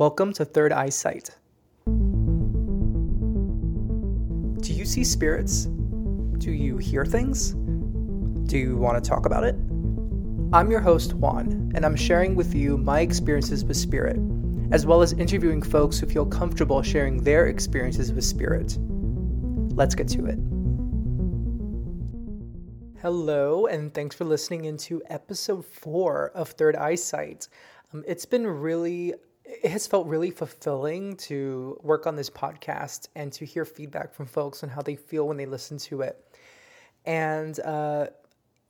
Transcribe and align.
Welcome 0.00 0.32
to 0.32 0.46
Third 0.46 0.72
Eye 0.72 0.88
Sight. 0.88 1.28
Do 4.64 4.72
you 4.72 4.86
see 4.86 5.04
spirits? 5.04 5.66
Do 6.38 6.52
you 6.52 6.78
hear 6.78 7.04
things? 7.04 7.50
Do 8.48 8.56
you 8.56 8.78
want 8.78 9.04
to 9.04 9.06
talk 9.06 9.26
about 9.26 9.44
it? 9.44 9.56
I'm 10.54 10.70
your 10.70 10.80
host, 10.80 11.12
Juan, 11.12 11.70
and 11.74 11.84
I'm 11.84 11.96
sharing 11.96 12.34
with 12.34 12.54
you 12.54 12.78
my 12.78 13.00
experiences 13.00 13.62
with 13.62 13.76
spirit, 13.76 14.16
as 14.72 14.86
well 14.86 15.02
as 15.02 15.12
interviewing 15.12 15.60
folks 15.60 15.98
who 15.98 16.06
feel 16.06 16.24
comfortable 16.24 16.82
sharing 16.82 17.22
their 17.22 17.48
experiences 17.48 18.10
with 18.10 18.24
spirit. 18.24 18.78
Let's 18.80 19.94
get 19.94 20.08
to 20.08 20.24
it. 20.24 20.38
Hello, 23.02 23.66
and 23.66 23.92
thanks 23.92 24.16
for 24.16 24.24
listening 24.24 24.64
into 24.64 25.02
episode 25.10 25.66
four 25.66 26.30
of 26.30 26.48
Third 26.48 26.74
Eyesight. 26.74 27.48
Um, 27.92 28.02
it's 28.06 28.24
been 28.24 28.46
really 28.46 29.12
it 29.62 29.70
has 29.70 29.86
felt 29.86 30.06
really 30.06 30.30
fulfilling 30.30 31.16
to 31.16 31.78
work 31.82 32.06
on 32.06 32.14
this 32.14 32.30
podcast 32.30 33.08
and 33.16 33.32
to 33.32 33.44
hear 33.44 33.64
feedback 33.64 34.14
from 34.14 34.26
folks 34.26 34.62
on 34.62 34.68
how 34.68 34.80
they 34.80 34.94
feel 34.94 35.26
when 35.26 35.36
they 35.36 35.46
listen 35.46 35.76
to 35.76 36.02
it. 36.02 36.24
And, 37.04 37.58
uh, 37.60 38.06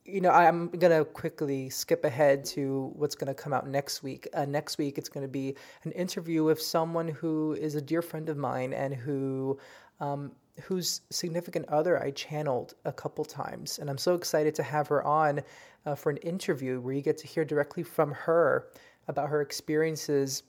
you 0.06 0.22
know, 0.22 0.30
I'm 0.30 0.68
going 0.70 0.96
to 0.96 1.04
quickly 1.04 1.68
skip 1.68 2.04
ahead 2.04 2.44
to 2.46 2.92
what's 2.94 3.14
going 3.14 3.28
to 3.28 3.34
come 3.34 3.52
out 3.52 3.68
next 3.68 4.02
week. 4.02 4.26
Uh, 4.32 4.46
next 4.46 4.78
week, 4.78 4.96
it's 4.96 5.10
going 5.10 5.24
to 5.24 5.30
be 5.30 5.54
an 5.84 5.92
interview 5.92 6.44
with 6.44 6.60
someone 6.60 7.08
who 7.08 7.52
is 7.52 7.74
a 7.74 7.82
dear 7.82 8.00
friend 8.00 8.28
of 8.30 8.38
mine 8.38 8.72
and 8.72 8.94
who, 8.94 9.58
um, 10.00 10.32
whose 10.62 11.02
significant 11.10 11.68
other 11.68 12.02
I 12.02 12.10
channeled 12.12 12.74
a 12.86 12.92
couple 12.92 13.24
times. 13.24 13.78
And 13.78 13.90
I'm 13.90 13.98
so 13.98 14.14
excited 14.14 14.54
to 14.54 14.62
have 14.62 14.88
her 14.88 15.04
on 15.04 15.42
uh, 15.84 15.94
for 15.94 16.08
an 16.08 16.16
interview 16.18 16.80
where 16.80 16.94
you 16.94 17.02
get 17.02 17.18
to 17.18 17.26
hear 17.26 17.44
directly 17.44 17.82
from 17.82 18.12
her 18.12 18.68
about 19.06 19.28
her 19.28 19.42
experiences 19.42 20.42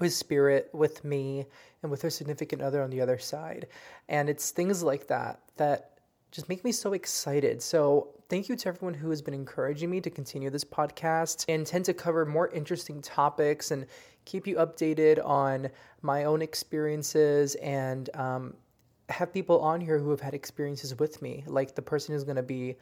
with 0.00 0.12
spirit, 0.12 0.70
with 0.72 1.04
me, 1.04 1.46
and 1.82 1.90
with 1.90 2.02
her 2.02 2.10
significant 2.10 2.62
other 2.62 2.82
on 2.82 2.90
the 2.90 3.00
other 3.00 3.18
side. 3.18 3.66
And 4.08 4.28
it's 4.28 4.50
things 4.50 4.82
like 4.82 5.06
that 5.08 5.40
that 5.56 5.90
just 6.30 6.48
make 6.48 6.64
me 6.64 6.72
so 6.72 6.92
excited. 6.92 7.60
So, 7.60 8.08
thank 8.28 8.48
you 8.48 8.54
to 8.56 8.68
everyone 8.68 8.94
who 8.94 9.10
has 9.10 9.20
been 9.20 9.34
encouraging 9.34 9.90
me 9.90 10.00
to 10.00 10.10
continue 10.10 10.50
this 10.50 10.64
podcast. 10.64 11.46
I 11.48 11.54
intend 11.54 11.84
to 11.86 11.94
cover 11.94 12.24
more 12.24 12.48
interesting 12.50 13.02
topics 13.02 13.72
and 13.72 13.86
keep 14.24 14.46
you 14.46 14.56
updated 14.56 15.24
on 15.24 15.68
my 16.02 16.24
own 16.24 16.40
experiences 16.40 17.56
and 17.56 18.08
um, 18.14 18.54
have 19.08 19.32
people 19.32 19.60
on 19.60 19.80
here 19.80 19.98
who 19.98 20.10
have 20.10 20.20
had 20.20 20.34
experiences 20.34 20.96
with 20.98 21.20
me, 21.20 21.42
like 21.46 21.74
the 21.74 21.82
person 21.82 22.14
who's 22.14 22.24
going 22.24 22.36
to 22.36 22.42
be 22.42 22.76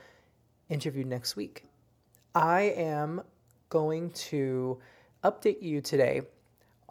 interviewed 0.68 1.06
next 1.06 1.36
week. 1.36 1.64
I 2.34 2.62
am 2.76 3.22
going 3.70 4.10
to 4.10 4.78
update 5.24 5.62
you 5.62 5.80
today 5.80 6.22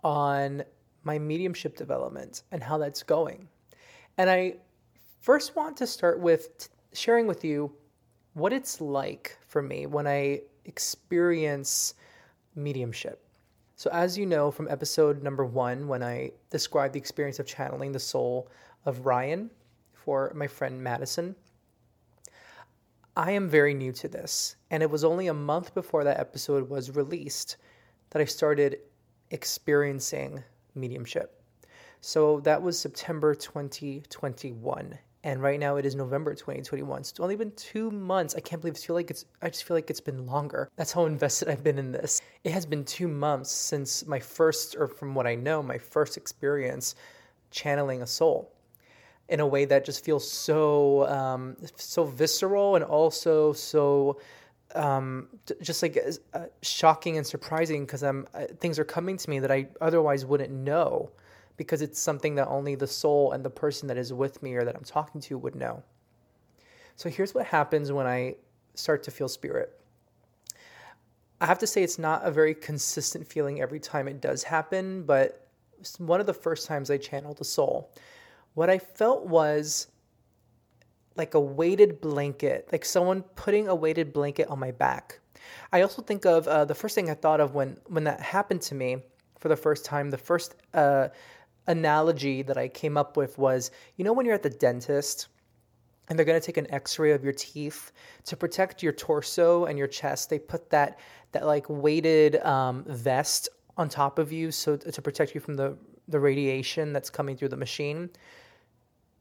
on 0.03 0.63
my 1.03 1.17
mediumship 1.17 1.75
development 1.75 2.43
and 2.51 2.61
how 2.61 2.77
that's 2.77 3.03
going. 3.03 3.47
And 4.17 4.29
I 4.29 4.55
first 5.21 5.55
want 5.55 5.77
to 5.77 5.87
start 5.87 6.19
with 6.19 6.57
t- 6.57 6.67
sharing 6.93 7.27
with 7.27 7.43
you 7.43 7.71
what 8.33 8.53
it's 8.53 8.81
like 8.81 9.37
for 9.47 9.61
me 9.61 9.85
when 9.85 10.07
I 10.07 10.41
experience 10.65 11.95
mediumship. 12.55 13.23
So, 13.75 13.89
as 13.91 14.17
you 14.17 14.25
know 14.25 14.49
from 14.49 14.67
episode 14.69 15.21
number 15.21 15.45
one, 15.45 15.87
when 15.87 16.01
I 16.01 16.31
described 16.49 16.93
the 16.93 16.99
experience 16.99 17.39
of 17.39 17.45
channeling 17.45 17.91
the 17.91 17.99
soul 17.99 18.49
of 18.85 19.05
Ryan 19.05 19.51
for 19.93 20.31
my 20.35 20.47
friend 20.47 20.81
Madison, 20.81 21.35
I 23.15 23.31
am 23.31 23.49
very 23.49 23.73
new 23.73 23.91
to 23.93 24.07
this. 24.07 24.55
And 24.71 24.83
it 24.83 24.89
was 24.89 25.03
only 25.03 25.27
a 25.27 25.33
month 25.33 25.73
before 25.73 26.03
that 26.03 26.19
episode 26.19 26.69
was 26.69 26.95
released 26.95 27.57
that 28.11 28.21
I 28.21 28.25
started 28.25 28.77
experiencing 29.31 30.43
mediumship. 30.75 31.41
So 32.01 32.39
that 32.41 32.61
was 32.61 32.79
September 32.79 33.35
2021. 33.35 34.97
And 35.23 35.41
right 35.41 35.59
now 35.59 35.75
it 35.75 35.85
is 35.85 35.95
November 35.95 36.33
2021. 36.33 36.99
It's 36.99 37.19
only 37.19 37.35
been 37.35 37.51
two 37.51 37.91
months. 37.91 38.35
I 38.35 38.39
can't 38.39 38.61
believe 38.61 38.75
it. 38.75 38.83
I 38.83 38.87
feel 38.87 38.95
like 38.95 39.09
it's 39.09 39.25
I 39.41 39.49
just 39.49 39.63
feel 39.65 39.75
like 39.75 39.89
it's 39.89 39.99
been 39.99 40.25
longer. 40.25 40.69
That's 40.75 40.91
how 40.91 41.05
invested 41.05 41.49
I've 41.49 41.63
been 41.63 41.79
in 41.79 41.91
this. 41.91 42.21
It 42.43 42.51
has 42.51 42.65
been 42.65 42.85
two 42.85 43.07
months 43.07 43.51
since 43.51 44.05
my 44.05 44.19
first, 44.19 44.75
or 44.77 44.87
from 44.87 45.15
what 45.15 45.27
I 45.27 45.35
know, 45.35 45.61
my 45.61 45.79
first 45.79 46.15
experience 46.17 46.95
channeling 47.51 48.01
a 48.03 48.07
soul 48.07 48.53
in 49.29 49.39
a 49.39 49.47
way 49.47 49.65
that 49.65 49.83
just 49.83 50.05
feels 50.05 50.29
so 50.29 51.07
um, 51.07 51.57
so 51.75 52.05
visceral 52.05 52.75
and 52.75 52.85
also 52.85 53.53
so 53.53 54.19
um, 54.75 55.27
just 55.61 55.81
like 55.81 55.97
uh, 56.33 56.45
shocking 56.61 57.17
and 57.17 57.25
surprising 57.25 57.85
because 57.85 58.03
I'm 58.03 58.27
uh, 58.33 58.45
things 58.59 58.79
are 58.79 58.85
coming 58.85 59.17
to 59.17 59.29
me 59.29 59.39
that 59.39 59.51
I 59.51 59.67
otherwise 59.81 60.25
wouldn't 60.25 60.51
know 60.51 61.11
because 61.55 61.81
it's 61.81 61.99
something 61.99 62.35
that 62.35 62.47
only 62.47 62.75
the 62.75 62.87
soul 62.87 63.31
and 63.31 63.43
the 63.43 63.49
person 63.49 63.87
that 63.87 63.97
is 63.97 64.13
with 64.13 64.43
me 64.43 64.53
or 64.55 64.63
that 64.63 64.75
I'm 64.75 64.83
talking 64.83 65.21
to 65.21 65.37
would 65.37 65.55
know. 65.55 65.83
So 66.95 67.09
here's 67.09 67.33
what 67.33 67.45
happens 67.45 67.91
when 67.91 68.07
I 68.07 68.35
start 68.75 69.03
to 69.03 69.11
feel 69.11 69.27
spirit. 69.27 69.73
I 71.39 71.45
have 71.45 71.59
to 71.59 71.67
say 71.67 71.83
it's 71.83 71.99
not 71.99 72.25
a 72.25 72.31
very 72.31 72.55
consistent 72.55 73.27
feeling 73.27 73.61
every 73.61 73.79
time 73.79 74.07
it 74.07 74.21
does 74.21 74.43
happen, 74.43 75.03
but 75.03 75.47
one 75.99 76.19
of 76.19 76.25
the 76.25 76.33
first 76.33 76.67
times 76.67 76.89
I 76.89 76.97
channeled 76.97 77.39
a 77.39 77.43
soul, 77.43 77.91
what 78.55 78.69
I 78.69 78.79
felt 78.79 79.27
was 79.27 79.87
like 81.17 81.33
a 81.33 81.39
weighted 81.39 82.01
blanket, 82.01 82.69
like 82.71 82.85
someone 82.85 83.23
putting 83.35 83.67
a 83.67 83.75
weighted 83.75 84.13
blanket 84.13 84.47
on 84.49 84.59
my 84.59 84.71
back. 84.71 85.19
I 85.71 85.81
also 85.81 86.01
think 86.01 86.25
of 86.25 86.47
uh, 86.47 86.65
the 86.65 86.75
first 86.75 86.95
thing 86.95 87.09
I 87.09 87.13
thought 87.13 87.39
of 87.39 87.53
when 87.53 87.77
when 87.87 88.03
that 88.05 88.21
happened 88.21 88.61
to 88.63 88.75
me 88.75 88.97
for 89.39 89.49
the 89.49 89.55
first 89.55 89.85
time. 89.85 90.09
The 90.09 90.17
first 90.17 90.55
uh, 90.73 91.09
analogy 91.67 92.41
that 92.43 92.57
I 92.57 92.67
came 92.67 92.97
up 92.97 93.17
with 93.17 93.37
was, 93.37 93.71
you 93.95 94.05
know, 94.05 94.13
when 94.13 94.25
you're 94.25 94.35
at 94.35 94.43
the 94.43 94.49
dentist 94.49 95.27
and 96.09 96.17
they're 96.17 96.25
going 96.25 96.39
to 96.39 96.45
take 96.45 96.57
an 96.57 96.71
X-ray 96.73 97.11
of 97.11 97.23
your 97.23 97.33
teeth 97.33 97.91
to 98.25 98.37
protect 98.37 98.81
your 98.81 98.93
torso 98.93 99.65
and 99.65 99.77
your 99.77 99.87
chest. 99.87 100.29
They 100.29 100.39
put 100.39 100.69
that 100.69 100.99
that 101.33 101.45
like 101.45 101.65
weighted 101.69 102.37
um, 102.45 102.85
vest 102.87 103.49
on 103.77 103.89
top 103.89 104.17
of 104.17 104.31
you 104.31 104.51
so 104.51 104.75
to 104.75 105.01
protect 105.01 105.35
you 105.35 105.41
from 105.41 105.55
the 105.55 105.77
the 106.07 106.19
radiation 106.19 106.93
that's 106.93 107.09
coming 107.09 107.35
through 107.35 107.49
the 107.49 107.57
machine 107.57 108.09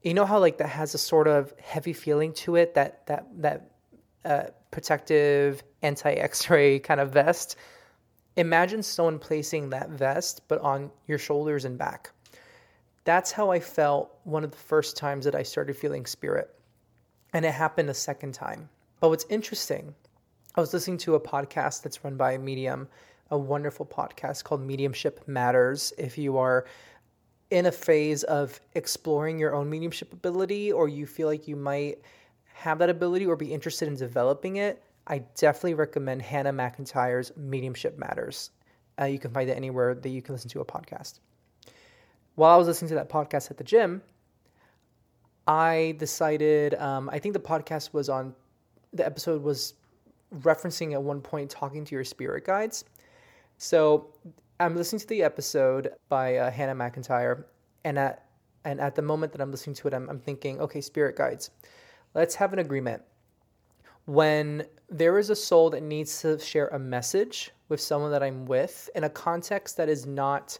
you 0.06 0.14
know 0.14 0.24
how 0.24 0.38
like 0.38 0.58
that 0.58 0.68
has 0.68 0.94
a 0.94 0.98
sort 0.98 1.26
of 1.26 1.52
heavy 1.60 1.92
feeling 1.92 2.32
to 2.32 2.54
it 2.54 2.74
that 2.74 3.04
that 3.08 3.26
that 3.38 3.70
uh, 4.24 4.44
protective 4.70 5.64
anti 5.82 6.12
X-ray 6.12 6.78
kind 6.88 7.00
of 7.00 7.10
vest. 7.12 7.56
Imagine 8.36 8.84
someone 8.84 9.18
placing 9.18 9.70
that 9.70 9.90
vest, 9.90 10.42
but 10.46 10.60
on 10.60 10.92
your 11.08 11.18
shoulders 11.18 11.64
and 11.64 11.76
back. 11.76 12.10
That's 13.04 13.32
how 13.32 13.50
I 13.50 13.58
felt 13.58 14.16
one 14.22 14.44
of 14.44 14.52
the 14.52 14.56
first 14.56 14.96
times 14.96 15.24
that 15.24 15.34
I 15.34 15.42
started 15.42 15.76
feeling 15.76 16.06
spirit, 16.06 16.54
and 17.32 17.44
it 17.44 17.52
happened 17.52 17.90
a 17.90 17.94
second 17.94 18.32
time. 18.32 18.68
But 19.00 19.08
what's 19.08 19.26
interesting, 19.28 19.92
I 20.54 20.60
was 20.60 20.72
listening 20.72 20.98
to 20.98 21.16
a 21.16 21.20
podcast 21.20 21.82
that's 21.82 22.04
run 22.04 22.16
by 22.16 22.32
a 22.32 22.38
Medium, 22.38 22.86
a 23.32 23.38
wonderful 23.38 23.86
podcast 23.86 24.44
called 24.44 24.60
Mediumship 24.60 25.26
Matters. 25.26 25.92
If 25.98 26.16
you 26.16 26.38
are 26.38 26.64
in 27.50 27.66
a 27.66 27.72
phase 27.72 28.22
of 28.24 28.60
exploring 28.74 29.38
your 29.38 29.54
own 29.54 29.70
mediumship 29.70 30.12
ability 30.12 30.72
or 30.72 30.88
you 30.88 31.06
feel 31.06 31.28
like 31.28 31.46
you 31.46 31.56
might 31.56 31.98
have 32.54 32.78
that 32.78 32.90
ability 32.90 33.26
or 33.26 33.36
be 33.36 33.52
interested 33.52 33.86
in 33.86 33.94
developing 33.94 34.56
it, 34.56 34.82
I 35.06 35.18
definitely 35.36 35.74
recommend 35.74 36.22
Hannah 36.22 36.52
McIntyre's 36.52 37.32
Mediumship 37.36 37.98
Matters. 37.98 38.50
Uh, 39.00 39.04
you 39.04 39.18
can 39.18 39.30
find 39.30 39.48
it 39.48 39.56
anywhere 39.56 39.94
that 39.94 40.08
you 40.08 40.22
can 40.22 40.34
listen 40.34 40.50
to 40.50 40.60
a 40.60 40.64
podcast. 40.64 41.20
While 42.34 42.54
I 42.54 42.56
was 42.56 42.66
listening 42.66 42.88
to 42.90 42.94
that 42.96 43.08
podcast 43.08 43.50
at 43.50 43.56
the 43.56 43.64
gym, 43.64 44.02
I 45.46 45.94
decided, 45.98 46.74
um, 46.74 47.08
I 47.10 47.18
think 47.18 47.34
the 47.34 47.40
podcast 47.40 47.92
was 47.92 48.08
on, 48.08 48.34
the 48.92 49.06
episode 49.06 49.42
was 49.42 49.74
referencing 50.40 50.92
at 50.92 51.02
one 51.02 51.20
point 51.20 51.50
talking 51.50 51.84
to 51.84 51.94
your 51.94 52.04
spirit 52.04 52.44
guides. 52.44 52.84
So 53.58 54.08
I'm 54.58 54.74
listening 54.74 55.00
to 55.00 55.06
the 55.06 55.22
episode 55.22 55.92
by 56.08 56.36
uh, 56.36 56.50
Hannah 56.50 56.74
McIntyre, 56.74 57.44
and 57.84 57.98
at 57.98 58.24
and 58.64 58.80
at 58.80 58.94
the 58.94 59.02
moment 59.02 59.32
that 59.32 59.40
I'm 59.40 59.50
listening 59.50 59.76
to 59.76 59.88
it, 59.88 59.94
I'm, 59.94 60.08
I'm 60.08 60.18
thinking, 60.18 60.60
okay, 60.60 60.80
spirit 60.80 61.14
guides, 61.14 61.50
let's 62.14 62.34
have 62.34 62.52
an 62.52 62.58
agreement. 62.58 63.02
When 64.06 64.64
there 64.88 65.18
is 65.18 65.30
a 65.30 65.36
soul 65.36 65.70
that 65.70 65.82
needs 65.82 66.22
to 66.22 66.38
share 66.38 66.68
a 66.68 66.78
message 66.78 67.52
with 67.68 67.80
someone 67.80 68.10
that 68.12 68.22
I'm 68.22 68.46
with 68.46 68.88
in 68.94 69.04
a 69.04 69.10
context 69.10 69.76
that 69.76 69.88
is 69.88 70.06
not 70.06 70.58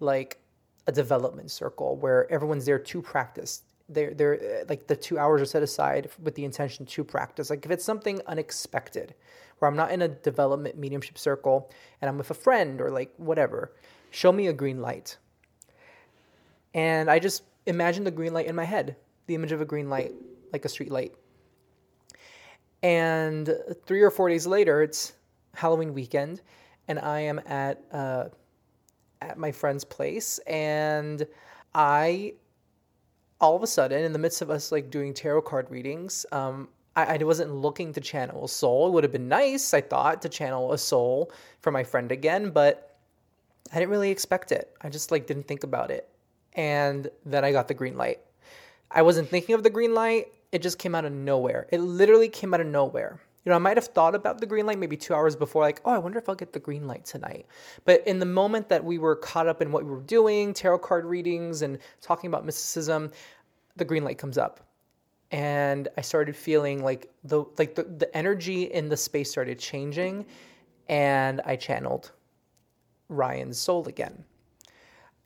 like 0.00 0.38
a 0.86 0.92
development 0.92 1.50
circle 1.50 1.96
where 1.96 2.30
everyone's 2.32 2.66
there 2.66 2.78
to 2.78 3.02
practice. 3.02 3.62
They're, 3.88 4.12
they're 4.12 4.64
like 4.68 4.86
the 4.86 4.96
two 4.96 5.18
hours 5.18 5.40
are 5.40 5.46
set 5.46 5.62
aside 5.62 6.10
with 6.20 6.34
the 6.34 6.44
intention 6.44 6.84
to 6.86 7.04
practice. 7.04 7.48
Like 7.48 7.64
if 7.64 7.70
it's 7.70 7.84
something 7.84 8.20
unexpected, 8.26 9.14
where 9.58 9.70
I'm 9.70 9.76
not 9.76 9.90
in 9.90 10.02
a 10.02 10.08
development 10.08 10.76
mediumship 10.76 11.18
circle 11.18 11.70
and 12.00 12.08
I'm 12.08 12.18
with 12.18 12.30
a 12.30 12.34
friend 12.34 12.80
or 12.80 12.90
like 12.90 13.12
whatever, 13.16 13.72
show 14.10 14.32
me 14.32 14.48
a 14.48 14.52
green 14.52 14.80
light. 14.80 15.16
And 16.74 17.10
I 17.10 17.18
just 17.18 17.42
imagine 17.64 18.04
the 18.04 18.10
green 18.10 18.34
light 18.34 18.46
in 18.46 18.54
my 18.54 18.64
head, 18.64 18.96
the 19.26 19.34
image 19.34 19.52
of 19.52 19.60
a 19.60 19.64
green 19.64 19.88
light, 19.88 20.12
like 20.52 20.64
a 20.64 20.68
street 20.68 20.90
light. 20.90 21.14
And 22.82 23.52
three 23.86 24.02
or 24.02 24.10
four 24.10 24.28
days 24.28 24.46
later, 24.46 24.82
it's 24.82 25.14
Halloween 25.54 25.94
weekend, 25.94 26.42
and 26.86 26.98
I 26.98 27.20
am 27.20 27.40
at 27.46 27.82
uh, 27.90 28.26
at 29.22 29.38
my 29.38 29.50
friend's 29.50 29.84
place 29.84 30.38
and 30.46 31.26
I 31.74 32.34
all 33.40 33.56
of 33.56 33.62
a 33.62 33.66
sudden 33.66 34.02
in 34.02 34.12
the 34.12 34.18
midst 34.18 34.40
of 34.40 34.50
us 34.50 34.72
like 34.72 34.90
doing 34.90 35.12
tarot 35.12 35.42
card 35.42 35.70
readings, 35.70 36.24
um, 36.32 36.68
I, 36.96 37.18
I 37.18 37.24
wasn't 37.24 37.54
looking 37.54 37.92
to 37.92 38.00
channel 38.00 38.44
a 38.44 38.48
soul. 38.48 38.88
It 38.88 38.92
would 38.92 39.04
have 39.04 39.12
been 39.12 39.28
nice, 39.28 39.74
I 39.74 39.82
thought, 39.82 40.22
to 40.22 40.28
channel 40.28 40.72
a 40.72 40.78
soul 40.78 41.30
for 41.60 41.70
my 41.70 41.84
friend 41.84 42.10
again, 42.10 42.50
but 42.50 42.96
I 43.72 43.78
didn't 43.78 43.90
really 43.90 44.10
expect 44.10 44.50
it. 44.50 44.74
I 44.80 44.88
just 44.88 45.10
like 45.10 45.26
didn't 45.26 45.46
think 45.46 45.62
about 45.62 45.90
it. 45.90 46.08
And 46.54 47.08
then 47.26 47.44
I 47.44 47.52
got 47.52 47.68
the 47.68 47.74
green 47.74 47.96
light. 47.96 48.20
I 48.90 49.02
wasn't 49.02 49.28
thinking 49.28 49.54
of 49.54 49.62
the 49.62 49.70
green 49.70 49.94
light. 49.94 50.28
It 50.52 50.62
just 50.62 50.78
came 50.78 50.94
out 50.94 51.04
of 51.04 51.12
nowhere. 51.12 51.66
It 51.70 51.80
literally 51.80 52.28
came 52.28 52.54
out 52.54 52.60
of 52.60 52.66
nowhere. 52.66 53.20
You 53.44 53.50
know, 53.50 53.56
I 53.56 53.58
might 53.60 53.76
have 53.76 53.86
thought 53.86 54.14
about 54.14 54.40
the 54.40 54.46
green 54.46 54.66
light 54.66 54.78
maybe 54.78 54.96
two 54.96 55.14
hours 55.14 55.36
before, 55.36 55.62
like, 55.62 55.80
oh, 55.84 55.92
I 55.92 55.98
wonder 55.98 56.18
if 56.18 56.28
I'll 56.28 56.34
get 56.34 56.52
the 56.52 56.58
green 56.58 56.88
light 56.88 57.04
tonight. 57.04 57.46
But 57.84 58.04
in 58.06 58.18
the 58.18 58.26
moment 58.26 58.70
that 58.70 58.84
we 58.84 58.98
were 58.98 59.14
caught 59.14 59.46
up 59.46 59.62
in 59.62 59.70
what 59.70 59.84
we 59.84 59.90
were 59.90 60.00
doing, 60.00 60.52
tarot 60.52 60.78
card 60.78 61.04
readings 61.04 61.62
and 61.62 61.78
talking 62.00 62.26
about 62.26 62.44
mysticism, 62.44 63.12
the 63.76 63.84
green 63.84 64.02
light 64.02 64.18
comes 64.18 64.38
up 64.38 64.66
and 65.30 65.88
I 65.96 66.00
started 66.02 66.36
feeling 66.36 66.82
like 66.82 67.10
the 67.24 67.44
like 67.58 67.74
the, 67.74 67.84
the 67.84 68.16
energy 68.16 68.64
in 68.64 68.88
the 68.88 68.96
space 68.96 69.30
started 69.30 69.58
changing 69.58 70.26
and 70.88 71.40
I 71.44 71.56
channeled 71.56 72.12
Ryan's 73.08 73.58
soul 73.58 73.86
again. 73.88 74.24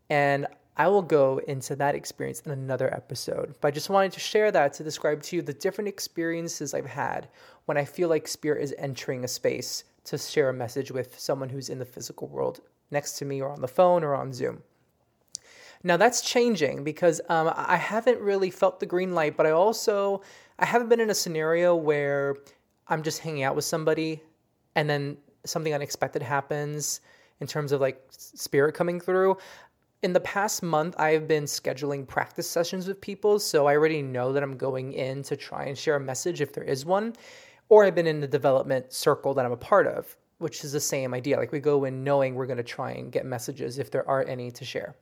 And 0.08 0.47
I 0.76 0.88
will 0.88 1.02
go 1.02 1.38
into 1.47 1.76
that 1.76 1.94
experience 1.94 2.41
in 2.41 2.52
another 2.52 2.93
episode. 2.94 3.55
But 3.61 3.69
I 3.69 3.70
just 3.70 3.91
wanted 3.91 4.12
to 4.12 4.20
share 4.20 4.50
that 4.50 4.73
to 4.75 4.85
describe 4.85 5.23
to 5.25 5.37
you 5.37 5.43
the 5.43 5.52
different 5.52 5.88
experiences 5.88 6.73
I've 6.73 6.87
had 6.87 7.29
when 7.67 7.76
I 7.76 7.85
feel 7.85 8.08
like 8.08 8.26
spirit 8.26 8.62
is 8.62 8.75
entering 8.79 9.25
a 9.25 9.29
space 9.29 9.85
to 10.05 10.17
share 10.17 10.49
a 10.49 10.55
message 10.55 10.91
with 10.91 11.19
someone 11.19 11.50
who's 11.50 11.69
in 11.69 11.79
the 11.79 11.85
physical 11.85 12.29
world 12.29 12.61
next 12.91 13.19
to 13.19 13.25
me 13.25 13.43
or 13.43 13.50
on 13.50 13.61
the 13.61 13.69
phone 13.69 14.03
or 14.03 14.14
on 14.14 14.32
Zoom. 14.32 14.62
Now 15.82 15.97
that's 15.97 16.21
changing 16.21 16.85
because 16.85 17.21
um, 17.29 17.53
I 17.55 17.77
haven't 17.77 18.21
really 18.21 18.50
felt 18.50 18.81
the 18.81 18.87
green 18.87 19.15
light, 19.15 19.37
but 19.37 19.47
I 19.47 19.50
also 19.50 20.23
I 20.59 20.67
haven't 20.67 20.88
been 20.88 21.00
in 21.00 21.11
a 21.11 21.15
scenario 21.15 21.75
where 21.75 22.37
I'm 22.88 23.03
just 23.03 23.21
hanging 23.21 23.44
out 23.44 23.56
with 23.56 23.65
somebody 23.65 24.23
and 24.75 24.91
then 24.91 25.17
something 25.44 25.73
unexpected 25.73 26.23
happens 26.23 27.00
in 27.41 27.47
terms 27.47 27.73
of 27.73 27.81
like 27.81 28.05
spirit 28.11 28.75
coming 28.75 29.00
through. 29.00 29.38
In 30.03 30.12
the 30.12 30.21
past 30.21 30.62
month, 30.62 30.94
I've 30.99 31.29
been 31.29 31.44
scheduling 31.44 32.06
practice 32.06 32.49
sessions 32.49 32.87
with 32.87 33.00
people, 33.00 33.38
so 33.38 33.67
I 33.67 33.77
already 33.77 34.00
know 34.00 34.32
that 34.32 34.43
I'm 34.43 34.56
going 34.56 34.93
in 34.93 35.23
to 35.25 35.37
try 35.37 35.65
and 35.65 35.77
share 35.77 35.97
a 35.97 36.00
message 36.00 36.41
if 36.41 36.53
there 36.53 36.65
is 36.65 36.87
one, 36.87 37.15
or 37.69 37.85
I've 37.85 37.94
been 37.94 38.06
in 38.06 38.21
the 38.21 38.27
development 38.27 38.93
circle 38.93 39.35
that 39.35 39.44
I'm 39.44 39.53
a 39.53 39.59
part 39.59 39.87
of, 39.87 40.17
which 40.38 40.65
is 40.65 40.73
the 40.73 40.81
same 40.81 41.12
idea. 41.12 41.37
Like 41.37 41.53
we 41.53 41.61
go 41.61 41.85
in 41.85 42.03
knowing 42.03 42.35
we're 42.35 42.47
going 42.47 42.56
to 42.56 42.62
try 42.62 42.93
and 42.93 43.12
get 43.12 43.27
messages 43.27 43.79
if 43.79 43.91
there 43.91 44.09
are 44.09 44.27
any 44.27 44.50
to 44.53 44.65
share. 44.65 44.94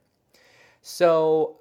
So 0.83 1.57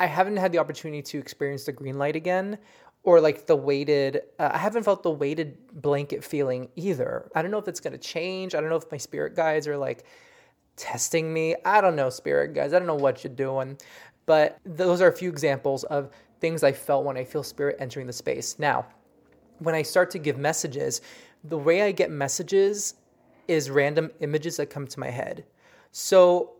I 0.00 0.06
haven't 0.06 0.36
had 0.36 0.52
the 0.52 0.58
opportunity 0.58 1.02
to 1.02 1.18
experience 1.18 1.64
the 1.64 1.72
green 1.72 1.98
light 1.98 2.16
again 2.16 2.58
or 3.04 3.20
like 3.20 3.46
the 3.46 3.54
weighted 3.54 4.22
uh, 4.38 4.50
i 4.52 4.58
haven't 4.58 4.82
felt 4.82 5.02
the 5.02 5.10
weighted 5.10 5.56
blanket 5.82 6.24
feeling 6.24 6.68
either. 6.74 7.30
I 7.34 7.42
don't 7.42 7.50
know 7.50 7.58
if 7.58 7.68
it's 7.68 7.80
going 7.80 7.92
to 7.92 7.98
change. 7.98 8.54
I 8.54 8.60
don't 8.60 8.70
know 8.70 8.76
if 8.76 8.90
my 8.90 8.96
spirit 8.96 9.36
guides 9.36 9.68
are 9.68 9.76
like 9.76 10.04
testing 10.76 11.32
me. 11.32 11.54
I 11.64 11.80
don't 11.80 11.96
know 11.96 12.10
spirit 12.10 12.54
guides. 12.54 12.72
I 12.74 12.78
don't 12.78 12.88
know 12.88 12.94
what 12.94 13.22
you're 13.22 13.32
doing. 13.32 13.78
But 14.26 14.58
those 14.64 15.00
are 15.00 15.08
a 15.08 15.12
few 15.12 15.28
examples 15.28 15.84
of 15.84 16.10
things 16.40 16.62
i 16.62 16.72
felt 16.72 17.04
when 17.04 17.16
i 17.16 17.24
feel 17.24 17.42
spirit 17.42 17.76
entering 17.78 18.06
the 18.06 18.12
space. 18.12 18.58
Now 18.58 18.86
when 19.58 19.74
i 19.74 19.82
start 19.82 20.10
to 20.10 20.18
give 20.18 20.36
messages 20.36 21.00
the 21.44 21.56
way 21.56 21.82
i 21.82 21.92
get 21.92 22.10
messages 22.10 22.94
is 23.46 23.70
random 23.70 24.10
images 24.20 24.56
that 24.56 24.66
come 24.70 24.86
to 24.86 25.00
my 25.00 25.10
head. 25.10 25.44
So 25.92 26.54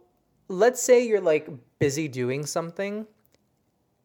let's 0.49 0.82
say 0.82 1.06
you're 1.06 1.20
like 1.20 1.49
busy 1.79 2.08
doing 2.08 2.44
something 2.44 3.06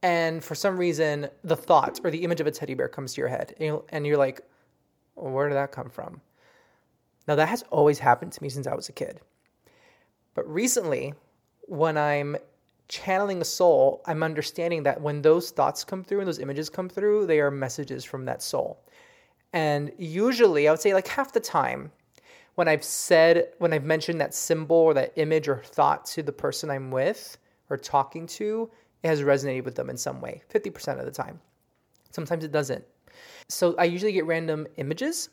and 0.01 0.43
for 0.43 0.55
some 0.55 0.77
reason 0.77 1.29
the 1.43 1.55
thought 1.55 1.99
or 2.03 2.11
the 2.11 2.23
image 2.23 2.39
of 2.39 2.47
a 2.47 2.51
teddy 2.51 2.73
bear 2.73 2.87
comes 2.87 3.13
to 3.13 3.21
your 3.21 3.27
head 3.27 3.53
and 3.89 4.07
you're 4.07 4.17
like 4.17 4.41
well, 5.15 5.33
where 5.33 5.49
did 5.49 5.55
that 5.55 5.73
come 5.73 5.89
from? 5.89 6.21
Now 7.27 7.35
that 7.35 7.49
has 7.49 7.63
always 7.69 7.99
happened 7.99 8.31
to 8.33 8.43
me 8.43 8.49
since 8.49 8.67
i 8.67 8.73
was 8.75 8.89
a 8.89 8.93
kid. 8.93 9.19
But 10.33 10.49
recently 10.49 11.13
when 11.63 11.97
i'm 11.97 12.37
channeling 12.87 13.39
a 13.41 13.45
soul 13.45 14.01
i'm 14.07 14.23
understanding 14.23 14.81
that 14.81 14.99
when 14.99 15.21
those 15.21 15.51
thoughts 15.51 15.83
come 15.83 16.03
through 16.03 16.19
and 16.19 16.27
those 16.27 16.39
images 16.39 16.69
come 16.71 16.89
through 16.89 17.27
they 17.27 17.39
are 17.39 17.51
messages 17.51 18.03
from 18.03 18.25
that 18.25 18.41
soul. 18.41 18.79
And 19.51 19.91
usually 19.97 20.67
i 20.67 20.71
would 20.71 20.79
say 20.79 20.93
like 20.93 21.07
half 21.07 21.33
the 21.33 21.39
time 21.39 21.91
when 22.59 22.67
I've 22.67 22.83
said, 22.83 23.53
when 23.59 23.71
I've 23.71 23.85
mentioned 23.85 24.19
that 24.19 24.33
symbol 24.33 24.75
or 24.75 24.93
that 24.95 25.13
image 25.15 25.47
or 25.47 25.63
thought 25.63 26.03
to 26.07 26.21
the 26.21 26.33
person 26.33 26.69
I'm 26.69 26.91
with 26.91 27.37
or 27.69 27.77
talking 27.77 28.27
to, 28.27 28.69
it 29.01 29.07
has 29.07 29.21
resonated 29.21 29.63
with 29.63 29.75
them 29.75 29.89
in 29.89 29.95
some 29.95 30.19
way, 30.19 30.41
50% 30.53 30.99
of 30.99 31.05
the 31.05 31.11
time. 31.11 31.39
Sometimes 32.11 32.43
it 32.43 32.51
doesn't. 32.51 32.83
So 33.47 33.75
I 33.79 33.85
usually 33.85 34.11
get 34.11 34.25
random 34.25 34.67
images 34.75 35.29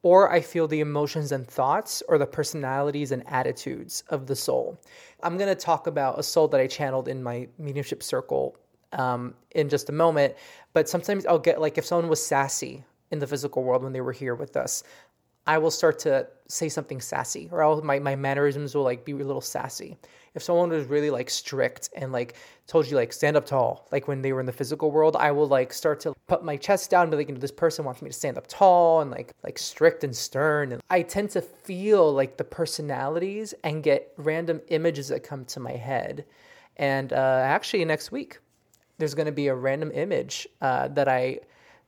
or 0.00 0.32
I 0.32 0.40
feel 0.40 0.66
the 0.66 0.80
emotions 0.80 1.32
and 1.32 1.46
thoughts 1.46 2.02
or 2.08 2.16
the 2.16 2.26
personalities 2.26 3.12
and 3.12 3.24
attitudes 3.28 4.02
of 4.08 4.26
the 4.26 4.34
soul. 4.34 4.80
I'm 5.22 5.36
going 5.36 5.54
to 5.54 5.54
talk 5.54 5.86
about 5.86 6.18
a 6.18 6.22
soul 6.22 6.48
that 6.48 6.62
I 6.62 6.66
channeled 6.66 7.08
in 7.08 7.22
my 7.22 7.46
mediumship 7.58 8.02
circle 8.02 8.56
um, 8.94 9.34
in 9.50 9.68
just 9.68 9.90
a 9.90 9.92
moment, 9.92 10.34
but 10.72 10.88
sometimes 10.88 11.26
I'll 11.26 11.38
get 11.38 11.60
like 11.60 11.76
if 11.76 11.84
someone 11.84 12.08
was 12.08 12.24
sassy 12.24 12.84
in 13.10 13.18
the 13.18 13.26
physical 13.26 13.64
world 13.64 13.82
when 13.82 13.92
they 13.92 14.00
were 14.00 14.12
here 14.12 14.34
with 14.34 14.56
us, 14.56 14.82
I 15.48 15.56
will 15.56 15.70
start 15.70 15.98
to 16.00 16.28
say 16.48 16.68
something 16.68 17.00
sassy, 17.00 17.48
or 17.50 17.80
my 17.82 17.98
my 17.98 18.14
mannerisms 18.14 18.74
will 18.74 18.82
like 18.82 19.06
be 19.06 19.12
a 19.12 19.16
little 19.16 19.40
sassy. 19.40 19.96
If 20.34 20.42
someone 20.42 20.68
was 20.68 20.86
really 20.86 21.08
like 21.08 21.30
strict 21.30 21.88
and 21.96 22.12
like 22.12 22.36
told 22.66 22.86
you 22.86 22.96
like 22.96 23.14
stand 23.14 23.34
up 23.34 23.46
tall, 23.46 23.88
like 23.90 24.06
when 24.06 24.20
they 24.20 24.34
were 24.34 24.40
in 24.40 24.46
the 24.46 24.52
physical 24.52 24.90
world, 24.90 25.16
I 25.16 25.32
will 25.32 25.48
like 25.48 25.72
start 25.72 26.00
to 26.00 26.12
put 26.26 26.44
my 26.44 26.58
chest 26.58 26.90
down, 26.90 27.04
and 27.04 27.10
be 27.10 27.16
like, 27.16 27.28
you 27.28 27.34
know, 27.34 27.40
this 27.40 27.50
person 27.50 27.86
wants 27.86 28.02
me 28.02 28.10
to 28.10 28.14
stand 28.14 28.36
up 28.36 28.46
tall 28.46 29.00
and 29.00 29.10
like 29.10 29.32
like 29.42 29.58
strict 29.58 30.04
and 30.04 30.14
stern. 30.14 30.72
And 30.72 30.82
I 30.90 31.00
tend 31.00 31.30
to 31.30 31.40
feel 31.40 32.12
like 32.12 32.36
the 32.36 32.44
personalities 32.44 33.54
and 33.64 33.82
get 33.82 34.12
random 34.18 34.60
images 34.68 35.08
that 35.08 35.22
come 35.22 35.46
to 35.46 35.60
my 35.60 35.72
head. 35.72 36.26
And 36.76 37.14
uh, 37.14 37.40
actually, 37.42 37.86
next 37.86 38.12
week, 38.12 38.38
there's 38.98 39.14
going 39.14 39.26
to 39.26 39.32
be 39.32 39.48
a 39.48 39.54
random 39.54 39.92
image 39.94 40.46
uh, 40.60 40.88
that 40.88 41.08
I 41.08 41.40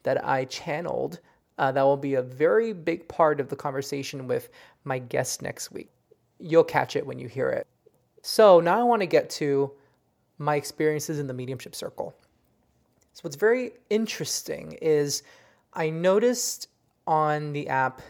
that 0.05 0.25
I 0.27 0.47
channeled 0.47 1.21
uh, 1.61 1.71
that 1.71 1.83
will 1.83 1.99
be 1.99 2.15
a 2.15 2.23
very 2.23 2.73
big 2.73 3.07
part 3.07 3.39
of 3.39 3.51
the 3.51 3.55
conversation 3.55 4.27
with 4.27 4.49
my 4.85 4.99
guest 4.99 5.43
next 5.43 5.71
week. 5.71 5.91
You'll 6.39 6.65
catch 6.65 6.97
it 6.97 7.07
when 7.07 7.19
you 7.19 7.29
hear 7.29 7.51
it. 7.51 7.67
So 8.23 8.61
now 8.61 8.81
I 8.81 8.83
want 8.83 9.03
to 9.03 9.07
get 9.07 9.29
to 9.31 9.71
my 10.39 10.57
experiences 10.57 11.19
in 11.19 11.27
the 11.27 11.35
mediumship 11.35 11.75
circle. 11.75 12.15
So, 13.13 13.21
what's 13.23 13.37
very 13.37 13.73
interesting 13.91 14.79
is 14.81 15.23
I 15.75 15.91
noticed 15.91 16.69
on 17.07 17.53
the 17.53 17.69
app 17.69 18.01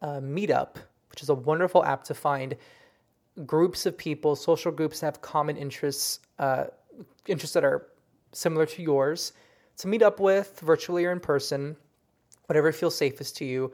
uh, 0.00 0.20
Meetup, 0.20 0.76
which 1.10 1.22
is 1.22 1.28
a 1.28 1.34
wonderful 1.34 1.84
app 1.84 2.04
to 2.04 2.14
find 2.14 2.56
groups 3.44 3.84
of 3.84 3.98
people, 3.98 4.34
social 4.34 4.72
groups 4.72 5.00
that 5.00 5.06
have 5.06 5.20
common 5.20 5.58
interests, 5.58 6.20
uh, 6.38 6.64
interests 7.26 7.52
that 7.52 7.64
are 7.64 7.88
similar 8.32 8.64
to 8.64 8.82
yours, 8.82 9.34
to 9.76 9.88
meet 9.88 10.00
up 10.00 10.20
with 10.20 10.58
virtually 10.60 11.04
or 11.04 11.12
in 11.12 11.20
person 11.20 11.76
whatever 12.46 12.72
feels 12.72 12.96
safest 12.96 13.36
to 13.38 13.44
you, 13.44 13.72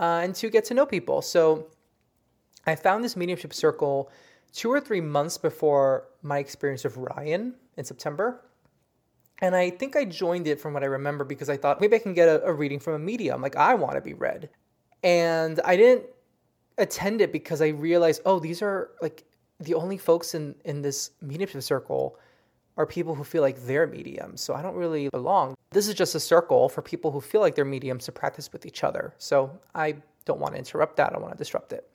uh, 0.00 0.20
and 0.22 0.34
to 0.36 0.50
get 0.50 0.64
to 0.66 0.74
know 0.74 0.86
people. 0.86 1.22
So 1.22 1.68
I 2.66 2.74
found 2.74 3.04
this 3.04 3.16
mediumship 3.16 3.52
circle 3.52 4.10
two 4.52 4.70
or 4.70 4.80
three 4.80 5.00
months 5.00 5.38
before 5.38 6.08
my 6.22 6.38
experience 6.38 6.84
with 6.84 6.96
Ryan 6.96 7.54
in 7.76 7.84
September. 7.84 8.44
And 9.40 9.56
I 9.56 9.70
think 9.70 9.96
I 9.96 10.04
joined 10.04 10.46
it 10.46 10.60
from 10.60 10.72
what 10.72 10.84
I 10.84 10.86
remember 10.86 11.24
because 11.24 11.48
I 11.48 11.56
thought 11.56 11.80
maybe 11.80 11.96
I 11.96 11.98
can 11.98 12.14
get 12.14 12.28
a, 12.28 12.44
a 12.44 12.52
reading 12.52 12.78
from 12.78 12.94
a 12.94 12.98
medium. 12.98 13.42
Like, 13.42 13.56
I 13.56 13.74
want 13.74 13.94
to 13.94 14.00
be 14.00 14.14
read. 14.14 14.48
And 15.02 15.60
I 15.64 15.76
didn't 15.76 16.06
attend 16.78 17.20
it 17.20 17.32
because 17.32 17.60
I 17.60 17.68
realized, 17.68 18.22
oh, 18.24 18.38
these 18.38 18.62
are 18.62 18.90
like 19.00 19.24
the 19.58 19.74
only 19.74 19.98
folks 19.98 20.34
in, 20.34 20.54
in 20.64 20.82
this 20.82 21.10
mediumship 21.20 21.62
circle 21.62 22.18
are 22.76 22.86
people 22.86 23.14
who 23.14 23.24
feel 23.24 23.42
like 23.42 23.66
they're 23.66 23.86
mediums. 23.86 24.40
So 24.40 24.54
I 24.54 24.62
don't 24.62 24.76
really 24.76 25.08
belong. 25.10 25.54
This 25.70 25.88
is 25.88 25.94
just 25.94 26.14
a 26.14 26.20
circle 26.20 26.68
for 26.68 26.82
people 26.82 27.10
who 27.10 27.20
feel 27.20 27.40
like 27.40 27.54
they're 27.54 27.64
mediums 27.64 28.04
to 28.06 28.12
practice 28.12 28.52
with 28.52 28.66
each 28.66 28.82
other. 28.84 29.14
So 29.18 29.50
I 29.74 29.96
don't 30.24 30.40
want 30.40 30.54
to 30.54 30.58
interrupt 30.58 30.96
that. 30.96 31.14
I 31.14 31.18
want 31.18 31.32
to 31.32 31.38
disrupt 31.38 31.72
it. 31.72 31.88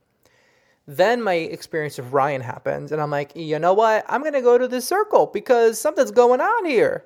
Then 0.89 1.21
my 1.21 1.33
experience 1.33 1.97
with 1.97 2.13
Ryan 2.13 2.39
happens, 2.39 2.93
and 2.93 3.01
I'm 3.01 3.11
like, 3.11 3.35
you 3.35 3.59
know 3.59 3.73
what? 3.73 4.05
I'm 4.07 4.21
going 4.21 4.33
to 4.33 4.41
go 4.41 4.57
to 4.57 4.69
this 4.69 4.87
circle 4.87 5.25
because 5.25 5.79
something's 5.79 6.11
going 6.11 6.39
on 6.39 6.65
here. 6.65 7.03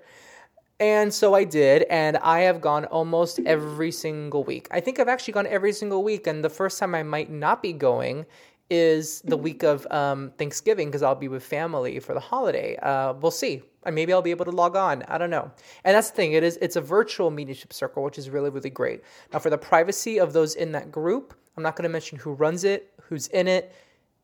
And 0.80 1.12
so 1.12 1.34
I 1.34 1.46
did, 1.46 1.84
and 1.90 2.18
I 2.18 2.42
have 2.42 2.62
gone 2.62 2.86
almost 2.86 3.40
every 3.46 3.92
single 3.92 4.44
week. 4.44 4.68
I 4.70 4.82
think 4.82 5.00
I've 5.00 5.08
actually 5.08 5.34
gone 5.34 5.48
every 5.48 5.74
single 5.74 6.04
week, 6.04 6.28
and 6.28 6.44
the 6.44 6.50
first 6.50 6.78
time 6.78 6.94
I 6.94 7.02
might 7.02 7.32
not 7.32 7.64
be 7.64 7.74
going 7.74 8.26
is 8.72 9.22
the 9.22 9.36
week 9.36 9.64
of 9.64 9.86
um, 9.92 10.32
Thanksgiving 10.38 10.88
because 10.88 11.04
I'll 11.04 11.14
be 11.14 11.28
with 11.28 11.44
family 11.44 12.00
for 12.00 12.14
the 12.14 12.22
holiday. 12.22 12.78
Uh, 12.78 13.14
we'll 13.14 13.30
see. 13.30 13.62
And 13.84 13.94
maybe 13.94 14.14
I'll 14.14 14.22
be 14.22 14.32
able 14.32 14.46
to 14.46 14.52
log 14.52 14.78
on. 14.78 15.04
I 15.10 15.18
don't 15.18 15.30
know. 15.30 15.52
And 15.84 15.96
that's 15.96 16.10
the 16.10 16.16
thing. 16.16 16.34
It 16.34 16.44
is. 16.44 16.58
It's 16.62 16.78
a 16.78 16.82
virtual 16.82 17.30
mediumship 17.32 17.74
circle, 17.74 18.02
which 18.02 18.18
is 18.18 18.30
really 18.30 18.50
really 18.50 18.70
great. 18.70 19.04
Now, 19.34 19.40
for 19.40 19.50
the 19.50 19.58
privacy 19.58 20.20
of 20.20 20.34
those 20.34 20.56
in 20.56 20.72
that 20.72 20.92
group, 20.92 21.34
I'm 21.58 21.64
not 21.64 21.76
going 21.76 21.84
to 21.84 21.90
mention 21.90 22.18
who 22.18 22.32
runs 22.32 22.64
it, 22.64 22.94
who's 23.02 23.28
in 23.28 23.48
it, 23.48 23.76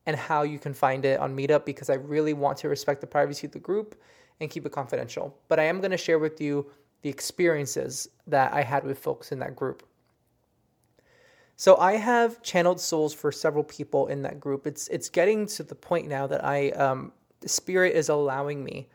and 0.05 0.15
how 0.15 0.43
you 0.43 0.59
can 0.59 0.73
find 0.73 1.03
it 1.03 1.19
on 1.19 1.35
Meetup 1.35 1.65
because 1.65 1.89
I 1.89 1.95
really 1.95 2.33
want 2.33 2.57
to 2.59 2.69
respect 2.69 3.01
the 3.01 3.07
privacy 3.07 3.47
of 3.47 3.53
the 3.53 3.59
group 3.59 3.99
and 4.39 4.49
keep 4.49 4.65
it 4.65 4.71
confidential. 4.71 5.35
But 5.49 5.59
I 5.59 5.63
am 5.63 5.79
going 5.81 5.91
to 5.91 5.97
share 5.97 6.19
with 6.19 6.39
you 6.39 6.67
the 7.01 7.09
experiences 7.09 8.07
that 8.27 8.53
I 8.53 8.61
had 8.61 8.83
with 8.83 8.99
folks 8.99 9.31
in 9.31 9.39
that 9.39 9.55
group. 9.55 9.86
So 11.59 11.75
I 11.77 11.93
have 11.93 12.43
channeled 12.43 12.79
souls 12.79 13.15
for 13.15 13.31
several 13.31 13.63
people 13.63 14.07
in 14.07 14.21
that 14.21 14.39
group. 14.39 14.67
It's 14.67 14.87
it's 14.89 15.09
getting 15.09 15.47
to 15.47 15.63
the 15.63 15.73
point 15.73 16.07
now 16.07 16.27
that 16.27 16.45
I 16.45 16.69
um, 16.69 17.11
spirit 17.45 17.95
is 17.95 18.09
allowing 18.09 18.63
me 18.63 18.87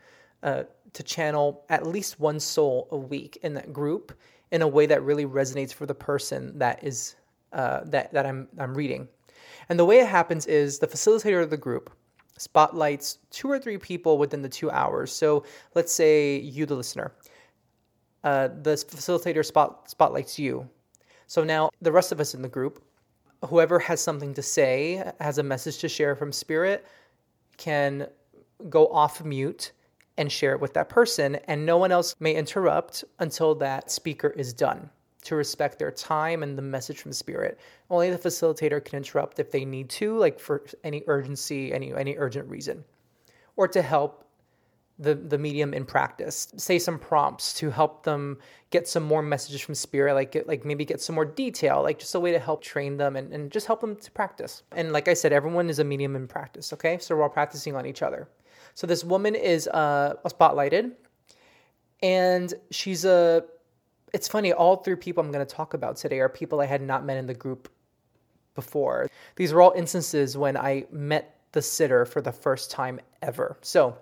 uh, 0.43 0.63
to 0.93 1.03
channel 1.03 1.65
at 1.69 1.85
least 1.85 2.21
one 2.21 2.39
soul 2.39 2.87
a 2.91 2.97
week 2.97 3.37
in 3.43 3.53
that 3.55 3.73
group 3.73 4.17
in 4.51 4.61
a 4.61 4.67
way 4.67 4.85
that 4.85 5.03
really 5.03 5.25
resonates 5.25 5.73
for 5.73 5.85
the 5.85 5.93
person 5.93 6.57
that 6.57 6.81
is 6.81 7.15
uh, 7.51 7.81
that 7.83 8.13
that 8.13 8.25
I'm 8.25 8.47
I'm 8.57 8.73
reading. 8.73 9.09
And 9.67 9.77
the 9.77 9.85
way 9.85 9.99
it 9.99 10.07
happens 10.07 10.45
is 10.45 10.79
the 10.79 10.87
facilitator 10.87 11.43
of 11.43 11.49
the 11.49 11.57
group 11.57 11.91
spotlights 12.37 13.19
two 13.29 13.51
or 13.51 13.59
three 13.59 13.77
people 13.77 14.17
within 14.17 14.41
the 14.41 14.49
two 14.49 14.71
hours. 14.71 15.11
So 15.11 15.43
let's 15.75 15.93
say 15.93 16.39
you, 16.39 16.65
the 16.65 16.75
listener, 16.75 17.13
uh, 18.23 18.47
the 18.47 18.71
facilitator 18.75 19.45
spot 19.45 19.89
spotlights 19.89 20.39
you 20.39 20.69
so 21.33 21.43
now 21.43 21.71
the 21.81 21.91
rest 21.91 22.11
of 22.11 22.19
us 22.19 22.35
in 22.35 22.43
the 22.43 22.47
group, 22.47 22.83
whoever 23.49 23.79
has 23.79 23.99
something 23.99 24.35
to 24.35 24.43
say, 24.43 25.03
has 25.19 25.39
a 25.39 25.43
message 25.43 25.79
to 25.79 25.89
share 25.89 26.15
from 26.15 26.31
spirit, 26.31 26.85
can 27.57 28.07
go 28.69 28.85
off 28.89 29.23
mute 29.23 29.71
and 30.19 30.31
share 30.31 30.51
it 30.51 30.59
with 30.59 30.75
that 30.75 30.89
person, 30.89 31.37
and 31.47 31.65
no 31.65 31.79
one 31.79 31.91
else 31.91 32.15
may 32.19 32.35
interrupt 32.35 33.03
until 33.17 33.55
that 33.55 33.89
speaker 33.89 34.29
is 34.37 34.53
done 34.53 34.91
to 35.23 35.35
respect 35.35 35.79
their 35.79 35.89
time 35.89 36.43
and 36.43 36.55
the 36.55 36.61
message 36.61 37.01
from 37.01 37.11
spirit. 37.11 37.59
Only 37.89 38.11
the 38.11 38.19
facilitator 38.19 38.85
can 38.85 38.97
interrupt 38.97 39.39
if 39.39 39.49
they 39.49 39.65
need 39.65 39.89
to, 39.89 40.15
like 40.15 40.39
for 40.39 40.63
any 40.83 41.01
urgency, 41.07 41.73
any 41.73 41.95
any 41.95 42.15
urgent 42.15 42.47
reason, 42.47 42.83
or 43.55 43.67
to 43.69 43.81
help 43.81 44.29
the, 44.99 45.15
the 45.15 45.37
medium 45.37 45.73
in 45.73 45.85
practice. 45.85 46.53
Say 46.57 46.79
some 46.79 46.99
prompts 46.99 47.53
to 47.55 47.69
help 47.69 48.03
them 48.03 48.37
get 48.69 48.87
some 48.87 49.03
more 49.03 49.21
messages 49.21 49.61
from 49.61 49.75
spirit, 49.75 50.13
like 50.13 50.31
get, 50.31 50.47
like 50.47 50.65
maybe 50.65 50.85
get 50.85 51.01
some 51.01 51.15
more 51.15 51.25
detail, 51.25 51.81
like 51.81 51.99
just 51.99 52.15
a 52.15 52.19
way 52.19 52.31
to 52.31 52.39
help 52.39 52.61
train 52.61 52.97
them 52.97 53.15
and, 53.15 53.33
and 53.33 53.51
just 53.51 53.67
help 53.67 53.81
them 53.81 53.95
to 53.95 54.11
practice. 54.11 54.63
And 54.71 54.91
like 54.91 55.07
I 55.07 55.13
said, 55.13 55.33
everyone 55.33 55.69
is 55.69 55.79
a 55.79 55.83
medium 55.83 56.15
in 56.15 56.27
practice, 56.27 56.73
okay? 56.73 56.97
So 56.99 57.15
we're 57.15 57.23
all 57.23 57.29
practicing 57.29 57.75
on 57.75 57.85
each 57.85 58.01
other. 58.01 58.27
So 58.75 58.87
this 58.87 59.03
woman 59.03 59.35
is 59.35 59.67
uh, 59.67 60.15
spotlighted, 60.25 60.93
and 62.01 62.53
she's 62.71 63.05
a. 63.05 63.43
It's 64.13 64.27
funny. 64.27 64.53
All 64.53 64.77
three 64.77 64.95
people 64.95 65.23
I'm 65.23 65.31
going 65.31 65.45
to 65.45 65.55
talk 65.55 65.73
about 65.73 65.95
today 65.97 66.19
are 66.19 66.29
people 66.29 66.61
I 66.61 66.65
had 66.65 66.81
not 66.81 67.05
met 67.05 67.17
in 67.17 67.25
the 67.25 67.33
group 67.33 67.69
before. 68.55 69.09
These 69.35 69.53
were 69.53 69.61
all 69.61 69.73
instances 69.75 70.37
when 70.37 70.55
I 70.57 70.85
met 70.91 71.39
the 71.51 71.61
sitter 71.61 72.05
for 72.05 72.21
the 72.21 72.31
first 72.31 72.71
time 72.71 72.99
ever. 73.21 73.57
So 73.61 73.97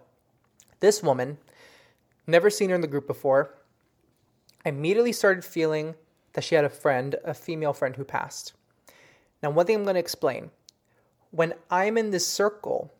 this 0.82 1.02
woman, 1.02 1.38
never 2.28 2.50
seen 2.50 2.70
her 2.70 2.76
in 2.76 2.82
the 2.82 2.88
group 2.88 3.08
before, 3.08 3.56
I 4.66 4.70
immediately 4.70 5.14
started 5.14 5.46
feeling 5.46 5.96
that 6.34 6.44
she 6.44 6.56
had 6.56 6.66
a 6.66 6.70
friend, 6.70 7.16
a 7.24 7.34
female 7.34 7.74
friend 7.74 7.96
who 7.96 8.04
passed. 8.04 8.54
Now, 9.42 9.50
one 9.50 9.66
thing 9.66 9.78
I'm 9.78 9.84
going 9.84 9.96
to 9.96 10.00
explain 10.00 10.52
when 11.32 11.54
I'm 11.70 11.98
in 11.98 12.12
this 12.12 12.28
circle, 12.28 12.94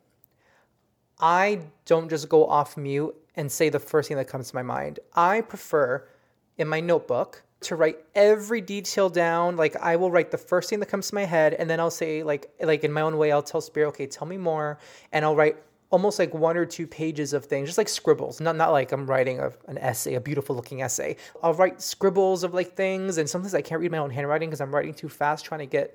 I 1.20 1.60
don't 1.86 2.10
just 2.10 2.30
go 2.30 2.48
off 2.48 2.78
mute 2.78 3.16
and 3.36 3.52
say 3.52 3.70
the 3.70 3.80
first 3.80 4.08
thing 4.08 4.18
that 4.18 4.28
comes 4.28 4.50
to 4.50 4.56
my 4.56 4.64
mind. 4.64 5.00
I 5.14 5.42
prefer 5.42 6.08
in 6.58 6.68
my 6.68 6.80
notebook 6.80 7.44
to 7.62 7.76
write 7.76 7.98
every 8.16 8.60
detail 8.62 9.10
down. 9.10 9.56
Like 9.56 9.76
I 9.76 9.96
will 9.96 10.10
write 10.10 10.32
the 10.32 10.38
first 10.38 10.70
thing 10.70 10.80
that 10.80 10.88
comes 10.88 11.10
to 11.10 11.16
my 11.16 11.26
head, 11.26 11.54
and 11.54 11.70
then 11.70 11.80
I'll 11.80 11.92
say 11.92 12.24
like 12.24 12.52
like 12.62 12.84
in 12.84 12.92
my 12.92 13.02
own 13.02 13.18
way, 13.18 13.32
I'll 13.32 13.44
tell 13.44 13.62
Spirit, 13.62 13.90
okay, 13.90 14.08
tell 14.08 14.28
me 14.28 14.38
more, 14.38 14.80
and 15.12 15.24
I'll 15.24 15.36
write 15.36 15.58
almost 15.92 16.18
like 16.18 16.34
one 16.34 16.58
or 16.58 16.66
two 16.66 16.88
pages 16.88 17.34
of 17.34 17.46
things, 17.46 17.68
just 17.68 17.78
like 17.78 17.90
scribbles. 17.90 18.42
Not 18.42 18.56
not 18.56 18.72
like 18.72 18.92
I'm 18.92 19.06
writing 19.06 19.40
a, 19.40 19.52
an 19.68 19.78
essay, 19.78 20.16
a 20.16 20.22
beautiful 20.22 20.56
looking 20.56 20.82
essay. 20.82 21.18
I'll 21.44 21.54
write 21.54 21.82
scribbles 21.82 22.44
of 22.44 22.54
like 22.54 22.76
things, 22.76 23.18
and 23.18 23.30
sometimes 23.30 23.54
I 23.54 23.62
can't 23.62 23.80
read 23.80 23.92
my 23.92 24.00
own 24.00 24.10
handwriting 24.10 24.50
because 24.50 24.62
I'm 24.62 24.74
writing 24.74 24.94
too 24.94 25.10
fast, 25.10 25.46
trying 25.46 25.60
to 25.60 25.66
get 25.68 25.94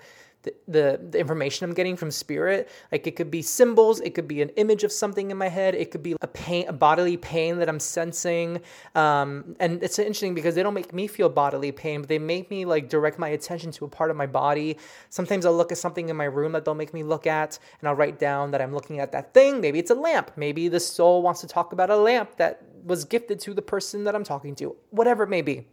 the, 0.68 1.00
the, 1.10 1.18
information 1.18 1.68
I'm 1.68 1.74
getting 1.74 1.96
from 1.96 2.10
spirit. 2.10 2.68
Like 2.92 3.06
it 3.06 3.16
could 3.16 3.30
be 3.30 3.42
symbols, 3.42 4.00
it 4.00 4.14
could 4.14 4.28
be 4.28 4.42
an 4.42 4.50
image 4.50 4.84
of 4.84 4.92
something 4.92 5.30
in 5.30 5.36
my 5.36 5.48
head, 5.48 5.74
it 5.74 5.90
could 5.90 6.02
be 6.02 6.16
a 6.20 6.26
pain, 6.26 6.68
a 6.68 6.72
bodily 6.72 7.16
pain 7.16 7.58
that 7.58 7.68
I'm 7.68 7.80
sensing. 7.80 8.60
Um, 8.94 9.56
and 9.60 9.82
it's 9.82 9.98
interesting 9.98 10.34
because 10.34 10.54
they 10.54 10.62
don't 10.62 10.74
make 10.74 10.92
me 10.92 11.06
feel 11.06 11.28
bodily 11.28 11.72
pain, 11.72 12.00
but 12.00 12.08
they 12.08 12.18
make 12.18 12.50
me 12.50 12.64
like 12.64 12.88
direct 12.88 13.18
my 13.18 13.28
attention 13.28 13.70
to 13.72 13.84
a 13.84 13.88
part 13.88 14.10
of 14.10 14.16
my 14.16 14.26
body. 14.26 14.78
Sometimes 15.10 15.46
I'll 15.46 15.56
look 15.56 15.72
at 15.72 15.78
something 15.78 16.08
in 16.08 16.16
my 16.16 16.24
room 16.24 16.52
that 16.52 16.64
they'll 16.64 16.74
make 16.74 16.94
me 16.94 17.02
look 17.02 17.26
at, 17.26 17.58
and 17.80 17.88
I'll 17.88 17.94
write 17.94 18.18
down 18.18 18.50
that 18.52 18.60
I'm 18.60 18.74
looking 18.74 19.00
at 19.00 19.12
that 19.12 19.34
thing. 19.34 19.60
Maybe 19.60 19.78
it's 19.78 19.90
a 19.90 19.94
lamp. 19.94 20.32
Maybe 20.36 20.68
the 20.68 20.80
soul 20.80 21.22
wants 21.22 21.40
to 21.42 21.46
talk 21.46 21.72
about 21.72 21.90
a 21.90 21.96
lamp 21.96 22.36
that 22.36 22.62
was 22.84 23.04
gifted 23.04 23.40
to 23.40 23.54
the 23.54 23.62
person 23.62 24.04
that 24.04 24.14
I'm 24.14 24.24
talking 24.24 24.54
to. 24.56 24.76
Whatever 24.90 25.24
it 25.24 25.28
may 25.28 25.42
be. 25.42 25.66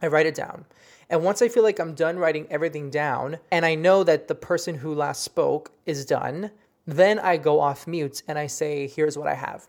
I 0.00 0.06
write 0.06 0.26
it 0.26 0.34
down. 0.34 0.64
And 1.10 1.24
once 1.24 1.40
I 1.40 1.48
feel 1.48 1.62
like 1.62 1.78
I'm 1.78 1.94
done 1.94 2.18
writing 2.18 2.46
everything 2.50 2.90
down 2.90 3.38
and 3.50 3.64
I 3.64 3.74
know 3.74 4.04
that 4.04 4.28
the 4.28 4.34
person 4.34 4.74
who 4.76 4.94
last 4.94 5.22
spoke 5.22 5.72
is 5.86 6.04
done, 6.04 6.50
then 6.86 7.18
I 7.18 7.36
go 7.36 7.60
off 7.60 7.86
mute 7.86 8.22
and 8.28 8.38
I 8.38 8.46
say, 8.46 8.86
here's 8.86 9.16
what 9.16 9.28
I 9.28 9.34
have. 9.34 9.68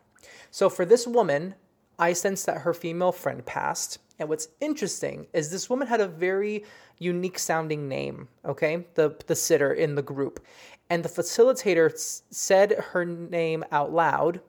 So 0.52 0.70
for 0.70 0.86
this 0.86 1.08
woman, 1.08 1.56
I 1.98 2.14
sense 2.14 2.44
that 2.46 2.60
her 2.60 2.74
female 2.74 3.12
friend 3.12 3.46
passed. 3.46 4.00
And 4.20 4.28
what's 4.28 4.50
interesting 4.60 5.28
is 5.34 5.50
this 5.50 5.70
woman 5.70 5.88
had 5.88 6.02
a 6.02 6.08
very 6.08 6.66
unique 6.98 7.40
sounding 7.40 7.88
name, 7.88 8.28
okay? 8.46 8.86
The, 8.96 9.16
the 9.28 9.36
sitter 9.36 9.74
in 9.74 9.96
the 9.96 10.02
group. 10.02 10.46
And 10.90 11.04
the 11.04 11.10
facilitator 11.10 11.92
s- 11.94 12.24
said 12.30 12.72
her 12.92 13.06
name 13.06 13.64
out 13.72 13.94
loud. 13.94 14.42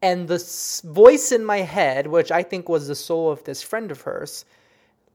And 0.00 0.28
the 0.28 0.34
s- 0.34 0.82
voice 0.84 1.32
in 1.32 1.44
my 1.44 1.58
head, 1.58 2.06
which 2.06 2.30
I 2.30 2.42
think 2.42 2.68
was 2.68 2.86
the 2.86 2.94
soul 2.94 3.30
of 3.30 3.42
this 3.44 3.62
friend 3.62 3.90
of 3.90 4.02
hers, 4.02 4.44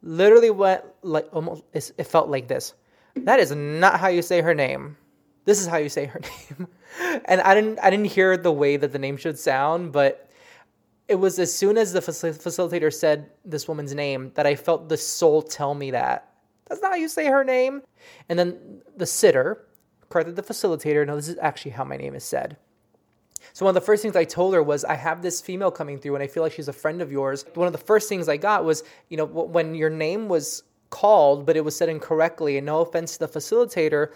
literally 0.01 0.49
went 0.49 0.83
like 1.01 1.27
almost 1.33 1.63
it 1.73 2.03
felt 2.03 2.29
like 2.29 2.47
this. 2.47 2.73
That 3.15 3.39
is 3.39 3.51
not 3.51 3.99
how 3.99 4.07
you 4.09 4.21
say 4.21 4.41
her 4.41 4.53
name. 4.53 4.97
This 5.45 5.59
is 5.59 5.67
how 5.67 5.77
you 5.77 5.89
say 5.89 6.05
her 6.05 6.19
name. 6.49 6.67
And 7.25 7.41
i 7.41 7.53
didn't 7.53 7.79
i 7.79 7.89
didn't 7.89 8.05
hear 8.07 8.37
the 8.37 8.51
way 8.51 8.77
that 8.77 8.91
the 8.91 8.99
name 8.99 9.17
should 9.17 9.37
sound 9.37 9.91
but 9.91 10.29
it 11.07 11.15
was 11.15 11.39
as 11.39 11.53
soon 11.53 11.77
as 11.77 11.93
the 11.93 12.01
facilitator 12.01 12.93
said 12.93 13.29
this 13.45 13.67
woman's 13.67 13.93
name 13.93 14.31
that 14.35 14.45
i 14.45 14.55
felt 14.55 14.89
the 14.89 14.97
soul 14.97 15.41
tell 15.41 15.73
me 15.73 15.91
that. 15.91 16.33
That's 16.67 16.81
not 16.81 16.91
how 16.91 16.97
you 16.97 17.07
say 17.07 17.27
her 17.27 17.45
name. 17.45 17.81
And 18.27 18.37
then 18.37 18.81
the 18.97 19.05
sitter 19.05 19.65
corrected 20.09 20.35
the 20.35 20.43
facilitator 20.43 21.05
no 21.05 21.15
this 21.15 21.27
is 21.27 21.37
actually 21.41 21.71
how 21.71 21.83
my 21.83 21.97
name 21.97 22.15
is 22.15 22.23
said 22.23 22.57
so 23.53 23.65
one 23.65 23.71
of 23.71 23.75
the 23.75 23.85
first 23.85 24.01
things 24.01 24.15
I 24.15 24.23
told 24.23 24.53
her 24.53 24.63
was, 24.63 24.85
I 24.85 24.95
have 24.95 25.21
this 25.21 25.41
female 25.41 25.71
coming 25.71 25.97
through 25.97 26.15
and 26.15 26.23
I 26.23 26.27
feel 26.27 26.43
like 26.43 26.51
she's 26.51 26.67
a 26.67 26.73
friend 26.73 27.01
of 27.01 27.11
yours. 27.11 27.45
One 27.53 27.67
of 27.67 27.73
the 27.73 27.79
first 27.79 28.09
things 28.09 28.29
I 28.29 28.37
got 28.37 28.65
was, 28.65 28.83
you 29.09 29.17
know, 29.17 29.25
when 29.25 29.75
your 29.75 29.89
name 29.89 30.27
was 30.27 30.63
called, 30.89 31.45
but 31.45 31.57
it 31.57 31.63
was 31.65 31.75
said 31.75 31.89
incorrectly, 31.89 32.57
and 32.57 32.65
no 32.65 32.81
offense 32.81 33.17
to 33.17 33.19
the 33.19 33.27
facilitator, 33.27 34.11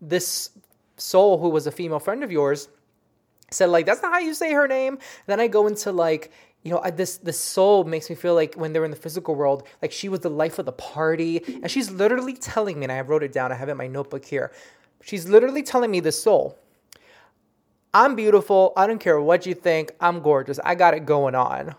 this 0.00 0.50
soul 0.96 1.38
who 1.38 1.48
was 1.48 1.66
a 1.66 1.72
female 1.72 1.98
friend 1.98 2.22
of 2.22 2.30
yours 2.30 2.68
said 3.50 3.66
like, 3.66 3.86
that's 3.86 4.02
not 4.02 4.12
how 4.12 4.18
you 4.18 4.34
say 4.34 4.52
her 4.52 4.68
name. 4.68 4.98
then 5.26 5.40
I 5.40 5.48
go 5.48 5.66
into 5.66 5.92
like, 5.92 6.30
you 6.62 6.70
know, 6.70 6.80
I, 6.84 6.90
this 6.90 7.16
this 7.16 7.40
soul 7.40 7.84
makes 7.84 8.10
me 8.10 8.16
feel 8.16 8.34
like 8.34 8.54
when 8.54 8.72
they're 8.72 8.84
in 8.84 8.90
the 8.90 8.96
physical 8.96 9.34
world, 9.34 9.66
like 9.80 9.92
she 9.92 10.08
was 10.08 10.20
the 10.20 10.30
life 10.30 10.58
of 10.58 10.66
the 10.66 10.72
party, 10.72 11.42
and 11.46 11.70
she's 11.70 11.90
literally 11.90 12.34
telling 12.34 12.78
me, 12.78 12.84
and 12.84 12.92
I 12.92 13.00
wrote 13.00 13.22
it 13.22 13.32
down. 13.32 13.50
I 13.50 13.54
have 13.54 13.68
it 13.68 13.72
in 13.72 13.78
my 13.78 13.86
notebook 13.86 14.24
here. 14.24 14.52
She's 15.02 15.26
literally 15.26 15.62
telling 15.62 15.90
me, 15.90 16.00
the 16.00 16.12
soul, 16.12 16.58
I'm 17.92 18.14
beautiful. 18.14 18.72
I 18.76 18.86
don't 18.86 19.00
care 19.00 19.20
what 19.20 19.46
you 19.46 19.54
think. 19.54 19.92
I'm 20.00 20.20
gorgeous. 20.20 20.60
I 20.64 20.74
got 20.74 20.94
it 20.94 21.06
going 21.06 21.34
on. 21.34 21.74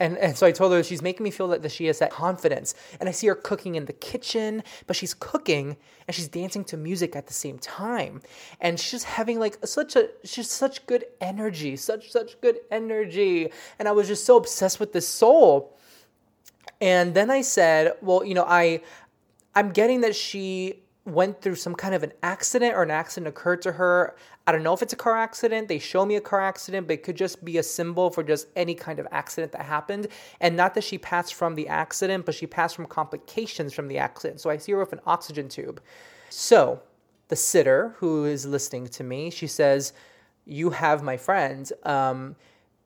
And, 0.00 0.18
and 0.18 0.36
so 0.36 0.46
I 0.46 0.52
told 0.52 0.72
her 0.72 0.82
she's 0.82 1.02
making 1.02 1.22
me 1.22 1.30
feel 1.30 1.48
that, 1.48 1.70
she 1.70 1.86
has 1.86 2.00
that 2.00 2.10
confidence. 2.10 2.74
And 2.98 3.08
I 3.08 3.12
see 3.12 3.28
her 3.28 3.34
cooking 3.34 3.76
in 3.76 3.86
the 3.86 3.92
kitchen, 3.92 4.62
but 4.86 4.96
she's 4.96 5.14
cooking 5.14 5.76
and 6.06 6.14
she's 6.14 6.28
dancing 6.28 6.64
to 6.64 6.76
music 6.76 7.14
at 7.14 7.26
the 7.26 7.32
same 7.32 7.58
time. 7.58 8.20
And 8.60 8.78
she's 8.78 8.90
just 8.90 9.04
having 9.04 9.38
like 9.38 9.64
such 9.64 9.94
a 9.96 10.10
she's 10.24 10.50
such 10.50 10.84
good 10.86 11.04
energy, 11.20 11.76
such 11.76 12.10
such 12.10 12.40
good 12.40 12.58
energy. 12.70 13.50
And 13.78 13.86
I 13.88 13.92
was 13.92 14.08
just 14.08 14.26
so 14.26 14.36
obsessed 14.36 14.80
with 14.80 14.92
this 14.92 15.06
soul. 15.06 15.78
And 16.80 17.14
then 17.14 17.30
I 17.30 17.42
said, 17.42 17.94
well, 18.02 18.24
you 18.24 18.34
know, 18.34 18.44
I 18.46 18.82
I'm 19.54 19.70
getting 19.70 20.00
that 20.00 20.16
she 20.16 20.82
went 21.06 21.42
through 21.42 21.54
some 21.54 21.74
kind 21.74 21.94
of 21.94 22.02
an 22.02 22.12
accident 22.22 22.74
or 22.74 22.82
an 22.82 22.90
accident 22.90 23.28
occurred 23.28 23.60
to 23.62 23.72
her. 23.72 24.16
I 24.46 24.52
don't 24.52 24.62
know 24.62 24.72
if 24.72 24.80
it's 24.80 24.94
a 24.94 24.96
car 24.96 25.16
accident. 25.16 25.68
They 25.68 25.78
show 25.78 26.06
me 26.06 26.16
a 26.16 26.20
car 26.20 26.40
accident, 26.40 26.86
but 26.86 26.94
it 26.94 27.02
could 27.02 27.16
just 27.16 27.44
be 27.44 27.58
a 27.58 27.62
symbol 27.62 28.10
for 28.10 28.22
just 28.22 28.46
any 28.56 28.74
kind 28.74 28.98
of 28.98 29.06
accident 29.10 29.52
that 29.52 29.62
happened. 29.62 30.08
And 30.40 30.56
not 30.56 30.74
that 30.74 30.84
she 30.84 30.96
passed 30.96 31.34
from 31.34 31.56
the 31.56 31.68
accident, 31.68 32.24
but 32.24 32.34
she 32.34 32.46
passed 32.46 32.74
from 32.74 32.86
complications 32.86 33.74
from 33.74 33.88
the 33.88 33.98
accident. 33.98 34.40
So 34.40 34.48
I 34.48 34.56
see 34.56 34.72
her 34.72 34.78
with 34.78 34.94
an 34.94 35.00
oxygen 35.06 35.48
tube. 35.48 35.82
So 36.30 36.80
the 37.28 37.36
sitter 37.36 37.94
who 37.98 38.24
is 38.24 38.46
listening 38.46 38.88
to 38.88 39.04
me, 39.04 39.28
she 39.28 39.46
says, 39.46 39.92
You 40.46 40.70
have 40.70 41.02
my 41.02 41.18
friend. 41.18 41.70
Um, 41.82 42.34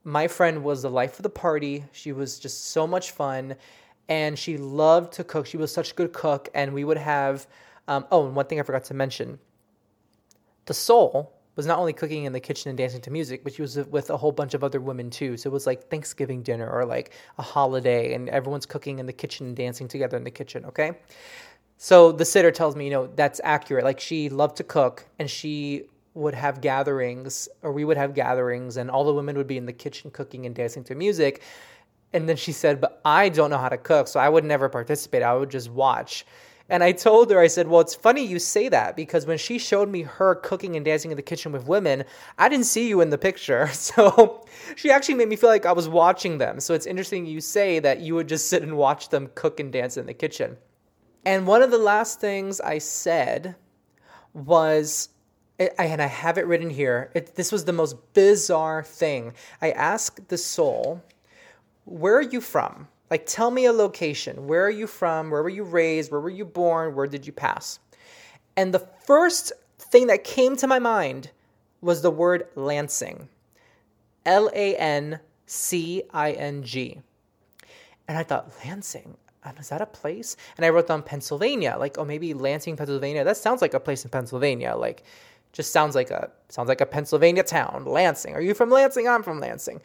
my 0.02 0.26
friend 0.26 0.64
was 0.64 0.82
the 0.82 0.90
life 0.90 1.18
of 1.18 1.22
the 1.22 1.30
party. 1.30 1.84
She 1.92 2.10
was 2.10 2.40
just 2.40 2.70
so 2.70 2.84
much 2.84 3.12
fun. 3.12 3.54
And 4.08 4.36
she 4.36 4.56
loved 4.56 5.12
to 5.14 5.24
cook. 5.24 5.46
She 5.46 5.56
was 5.56 5.72
such 5.72 5.92
a 5.92 5.94
good 5.94 6.12
cook. 6.12 6.48
And 6.52 6.72
we 6.72 6.82
would 6.82 6.96
have 6.96 7.46
um, 7.88 8.06
oh, 8.10 8.26
and 8.26 8.36
one 8.36 8.46
thing 8.46 8.60
I 8.60 8.62
forgot 8.62 8.84
to 8.84 8.94
mention 8.94 9.38
the 10.66 10.74
soul 10.74 11.34
was 11.56 11.66
not 11.66 11.78
only 11.78 11.92
cooking 11.92 12.24
in 12.24 12.32
the 12.32 12.38
kitchen 12.38 12.68
and 12.68 12.78
dancing 12.78 13.00
to 13.00 13.10
music, 13.10 13.42
but 13.42 13.52
she 13.52 13.62
was 13.62 13.76
with 13.76 14.10
a 14.10 14.16
whole 14.16 14.30
bunch 14.30 14.54
of 14.54 14.62
other 14.62 14.80
women 14.80 15.10
too. 15.10 15.36
So 15.36 15.50
it 15.50 15.52
was 15.52 15.66
like 15.66 15.90
Thanksgiving 15.90 16.42
dinner 16.42 16.70
or 16.70 16.84
like 16.84 17.14
a 17.36 17.42
holiday, 17.42 18.14
and 18.14 18.28
everyone's 18.28 18.66
cooking 18.66 19.00
in 19.00 19.06
the 19.06 19.12
kitchen 19.12 19.48
and 19.48 19.56
dancing 19.56 19.88
together 19.88 20.16
in 20.16 20.22
the 20.22 20.30
kitchen. 20.30 20.64
Okay. 20.66 20.92
So 21.76 22.12
the 22.12 22.24
sitter 22.24 22.52
tells 22.52 22.76
me, 22.76 22.84
you 22.84 22.90
know, 22.90 23.08
that's 23.08 23.40
accurate. 23.42 23.84
Like 23.84 23.98
she 23.98 24.28
loved 24.28 24.56
to 24.58 24.64
cook 24.64 25.06
and 25.18 25.28
she 25.28 25.84
would 26.14 26.34
have 26.34 26.60
gatherings, 26.60 27.48
or 27.62 27.72
we 27.72 27.84
would 27.84 27.96
have 27.96 28.14
gatherings, 28.14 28.76
and 28.76 28.90
all 28.90 29.04
the 29.04 29.14
women 29.14 29.36
would 29.36 29.46
be 29.46 29.56
in 29.56 29.66
the 29.66 29.72
kitchen 29.72 30.10
cooking 30.10 30.46
and 30.46 30.54
dancing 30.54 30.84
to 30.84 30.94
music. 30.94 31.42
And 32.12 32.28
then 32.28 32.36
she 32.36 32.52
said, 32.52 32.80
But 32.80 33.00
I 33.04 33.28
don't 33.28 33.50
know 33.50 33.58
how 33.58 33.68
to 33.68 33.78
cook, 33.78 34.08
so 34.08 34.20
I 34.20 34.28
would 34.28 34.44
never 34.44 34.68
participate. 34.68 35.22
I 35.22 35.34
would 35.34 35.50
just 35.50 35.70
watch. 35.70 36.24
And 36.70 36.84
I 36.84 36.92
told 36.92 37.30
her, 37.30 37.40
I 37.40 37.46
said, 37.46 37.68
Well, 37.68 37.80
it's 37.80 37.94
funny 37.94 38.24
you 38.24 38.38
say 38.38 38.68
that 38.68 38.94
because 38.94 39.26
when 39.26 39.38
she 39.38 39.58
showed 39.58 39.88
me 39.88 40.02
her 40.02 40.34
cooking 40.34 40.76
and 40.76 40.84
dancing 40.84 41.10
in 41.10 41.16
the 41.16 41.22
kitchen 41.22 41.50
with 41.50 41.66
women, 41.66 42.04
I 42.36 42.48
didn't 42.48 42.66
see 42.66 42.88
you 42.88 43.00
in 43.00 43.10
the 43.10 43.18
picture. 43.18 43.70
So 43.88 44.44
she 44.76 44.90
actually 44.90 45.14
made 45.14 45.28
me 45.28 45.36
feel 45.36 45.48
like 45.48 45.64
I 45.64 45.72
was 45.72 45.88
watching 45.88 46.38
them. 46.38 46.60
So 46.60 46.74
it's 46.74 46.84
interesting 46.84 47.24
you 47.24 47.40
say 47.40 47.78
that 47.78 48.00
you 48.00 48.14
would 48.14 48.28
just 48.28 48.48
sit 48.50 48.62
and 48.62 48.76
watch 48.76 49.08
them 49.08 49.30
cook 49.34 49.60
and 49.60 49.72
dance 49.72 49.96
in 49.96 50.06
the 50.06 50.14
kitchen. 50.14 50.58
And 51.24 51.46
one 51.46 51.62
of 51.62 51.70
the 51.70 51.78
last 51.78 52.20
things 52.20 52.60
I 52.60 52.78
said 52.78 53.56
was, 54.34 55.08
and 55.58 56.02
I 56.02 56.06
have 56.06 56.38
it 56.38 56.46
written 56.46 56.70
here, 56.70 57.10
it, 57.14 57.34
this 57.34 57.50
was 57.50 57.64
the 57.64 57.72
most 57.72 57.96
bizarre 58.12 58.82
thing. 58.82 59.32
I 59.62 59.70
asked 59.70 60.28
the 60.28 60.38
soul, 60.38 61.02
Where 61.84 62.16
are 62.16 62.22
you 62.22 62.40
from? 62.40 62.88
Like, 63.10 63.26
tell 63.26 63.50
me 63.50 63.64
a 63.64 63.72
location. 63.72 64.46
Where 64.46 64.64
are 64.64 64.70
you 64.70 64.86
from? 64.86 65.30
Where 65.30 65.42
were 65.42 65.48
you 65.48 65.64
raised? 65.64 66.10
Where 66.10 66.20
were 66.20 66.28
you 66.30 66.44
born? 66.44 66.94
Where 66.94 67.06
did 67.06 67.26
you 67.26 67.32
pass? 67.32 67.78
And 68.56 68.74
the 68.74 68.86
first 69.06 69.52
thing 69.78 70.08
that 70.08 70.24
came 70.24 70.56
to 70.56 70.66
my 70.66 70.78
mind 70.78 71.30
was 71.80 72.02
the 72.02 72.10
word 72.10 72.48
Lancing 72.54 73.28
L 74.26 74.50
A 74.52 74.76
N 74.76 75.20
C 75.46 76.02
I 76.12 76.32
N 76.32 76.62
G. 76.62 77.00
And 78.08 78.18
I 78.18 78.22
thought, 78.22 78.52
Lansing? 78.64 79.16
Um, 79.44 79.54
is 79.58 79.68
that 79.68 79.80
a 79.80 79.86
place? 79.86 80.36
And 80.56 80.66
I 80.66 80.70
wrote 80.70 80.88
down 80.88 81.02
Pennsylvania. 81.02 81.76
Like, 81.78 81.98
oh, 81.98 82.04
maybe 82.04 82.34
Lansing, 82.34 82.76
Pennsylvania. 82.76 83.24
That 83.24 83.36
sounds 83.36 83.62
like 83.62 83.74
a 83.74 83.80
place 83.80 84.04
in 84.04 84.10
Pennsylvania. 84.10 84.74
Like, 84.76 85.04
just 85.52 85.72
sounds 85.72 85.94
like 85.94 86.10
a 86.10 86.30
sounds 86.48 86.68
like 86.68 86.80
a 86.80 86.86
Pennsylvania 86.86 87.42
town. 87.42 87.84
Lansing. 87.86 88.34
Are 88.34 88.40
you 88.40 88.54
from 88.54 88.70
Lansing? 88.70 89.08
I'm 89.08 89.22
from 89.22 89.40
Lansing. 89.40 89.80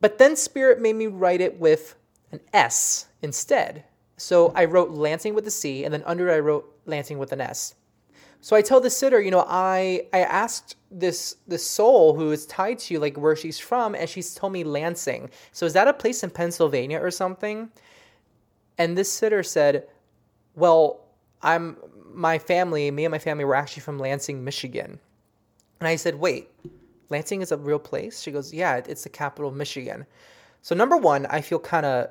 But 0.00 0.18
then 0.18 0.36
Spirit 0.36 0.80
made 0.80 0.96
me 0.96 1.06
write 1.06 1.40
it 1.40 1.58
with 1.58 1.96
an 2.32 2.40
S 2.52 3.08
instead. 3.22 3.84
So 4.16 4.52
I 4.54 4.64
wrote 4.64 4.90
Lancing 4.90 5.34
with 5.34 5.46
a 5.46 5.50
C, 5.50 5.84
and 5.84 5.92
then 5.92 6.02
under 6.06 6.28
it 6.28 6.34
I 6.34 6.40
wrote 6.40 6.72
Lansing 6.86 7.18
with 7.18 7.32
an 7.32 7.40
S. 7.40 7.74
So 8.40 8.54
I 8.54 8.62
tell 8.62 8.80
the 8.80 8.90
sitter, 8.90 9.20
you 9.20 9.30
know, 9.30 9.44
I 9.48 10.06
I 10.12 10.20
asked 10.20 10.76
this 10.90 11.36
this 11.46 11.66
soul 11.66 12.14
who 12.14 12.30
is 12.30 12.46
tied 12.46 12.78
to 12.80 12.94
you, 12.94 13.00
like 13.00 13.16
where 13.16 13.36
she's 13.36 13.58
from, 13.58 13.94
and 13.94 14.08
she's 14.08 14.34
told 14.34 14.52
me 14.52 14.64
Lansing. 14.64 15.30
So 15.52 15.66
is 15.66 15.72
that 15.72 15.88
a 15.88 15.92
place 15.92 16.22
in 16.22 16.30
Pennsylvania 16.30 16.98
or 16.98 17.10
something? 17.10 17.70
And 18.78 18.96
this 18.96 19.12
sitter 19.12 19.42
said, 19.42 19.86
Well, 20.54 21.00
I'm 21.42 21.76
my 22.12 22.38
family, 22.38 22.90
me 22.90 23.04
and 23.04 23.12
my 23.12 23.18
family 23.18 23.44
were 23.44 23.54
actually 23.54 23.82
from 23.82 23.98
Lansing, 23.98 24.42
Michigan. 24.42 24.98
And 25.80 25.88
I 25.88 25.96
said, 25.96 26.14
Wait, 26.14 26.48
Lansing 27.10 27.42
is 27.42 27.52
a 27.52 27.56
real 27.56 27.78
place? 27.78 28.20
She 28.20 28.30
goes, 28.30 28.52
Yeah, 28.52 28.76
it's 28.76 29.02
the 29.02 29.08
capital 29.08 29.50
of 29.50 29.56
Michigan. 29.56 30.06
So 30.66 30.74
number 30.74 30.96
one, 30.96 31.26
I 31.26 31.42
feel 31.42 31.60
kind 31.60 31.86
of 31.86 32.08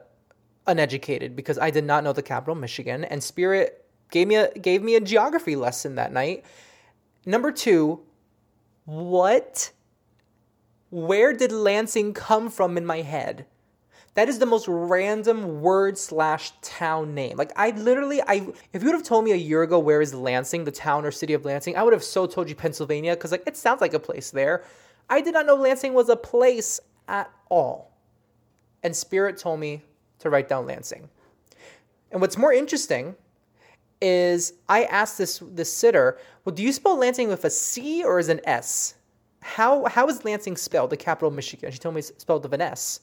uneducated 0.66 1.36
because 1.36 1.60
I 1.60 1.72
did 1.72 1.84
not 1.84 2.06
know 2.06 2.14
the 2.14 2.24
capital, 2.24 2.56
Michigan, 2.56 3.04
and 3.04 3.22
Spirit 3.22 3.84
gave 4.12 4.30
me 4.30 4.36
a 4.36 4.50
gave 4.54 4.82
me 4.82 4.96
a 4.96 5.02
geography 5.02 5.58
lesson 5.58 5.96
that 5.96 6.14
night. 6.14 6.46
Number 7.26 7.52
two, 7.52 8.00
what? 8.86 9.74
Where 10.90 11.34
did 11.34 11.52
Lansing 11.52 12.14
come 12.14 12.50
from 12.50 12.78
in 12.78 12.86
my 12.86 13.02
head? 13.02 13.46
That 14.14 14.30
is 14.30 14.40
the 14.40 14.46
most 14.46 14.70
random 14.70 15.60
word 15.60 15.98
slash 15.98 16.54
town 16.62 17.14
name. 17.14 17.36
Like 17.36 17.52
I 17.58 17.72
literally, 17.72 18.22
I 18.22 18.48
if 18.72 18.82
you 18.82 18.86
would 18.86 18.96
have 18.96 19.04
told 19.04 19.26
me 19.26 19.34
a 19.34 19.36
year 19.36 19.64
ago 19.64 19.80
where 19.80 20.00
is 20.00 20.14
Lansing, 20.14 20.64
the 20.64 20.72
town 20.72 21.04
or 21.04 21.12
city 21.12 21.34
of 21.34 21.44
Lansing, 21.44 21.76
I 21.76 21.84
would 21.84 21.92
have 21.92 22.06
so 22.06 22.26
told 22.26 22.48
you 22.48 22.56
Pennsylvania 22.56 23.16
because 23.16 23.34
like 23.34 23.44
it 23.46 23.58
sounds 23.58 23.82
like 23.82 23.94
a 23.94 24.00
place 24.00 24.32
there. 24.32 24.64
I 25.10 25.20
did 25.20 25.34
not 25.34 25.46
know 25.46 25.56
Lansing 25.56 25.94
was 25.94 26.08
a 26.08 26.16
place 26.16 26.80
at 27.10 27.30
all 27.50 27.95
and 28.86 28.96
Spirit 28.96 29.38
told 29.38 29.60
me 29.60 29.82
to 30.20 30.30
write 30.30 30.48
down 30.48 30.68
Lansing. 30.68 31.10
And 32.12 32.22
what's 32.22 32.38
more 32.38 32.54
interesting 32.54 33.16
is 34.00 34.54
I 34.70 34.84
asked 34.84 35.18
this 35.18 35.42
this 35.44 35.74
sitter, 35.74 36.20
well, 36.46 36.54
do 36.54 36.62
you 36.62 36.72
spell 36.72 36.96
Lansing 36.96 37.28
with 37.28 37.44
a 37.46 37.50
C 37.50 38.04
or 38.04 38.20
is 38.20 38.30
an 38.30 38.42
S? 38.46 38.94
How 39.42 39.86
how 39.86 40.08
is 40.08 40.24
Lansing 40.24 40.56
spelled, 40.56 40.92
the 40.92 40.98
capital 40.98 41.30
of 41.30 41.34
Michigan? 41.34 41.72
She 41.72 41.80
told 41.80 41.96
me 41.96 42.00
it's 42.00 42.14
spelled 42.20 42.44
with 42.44 42.54
an 42.54 42.62
S. 42.62 43.00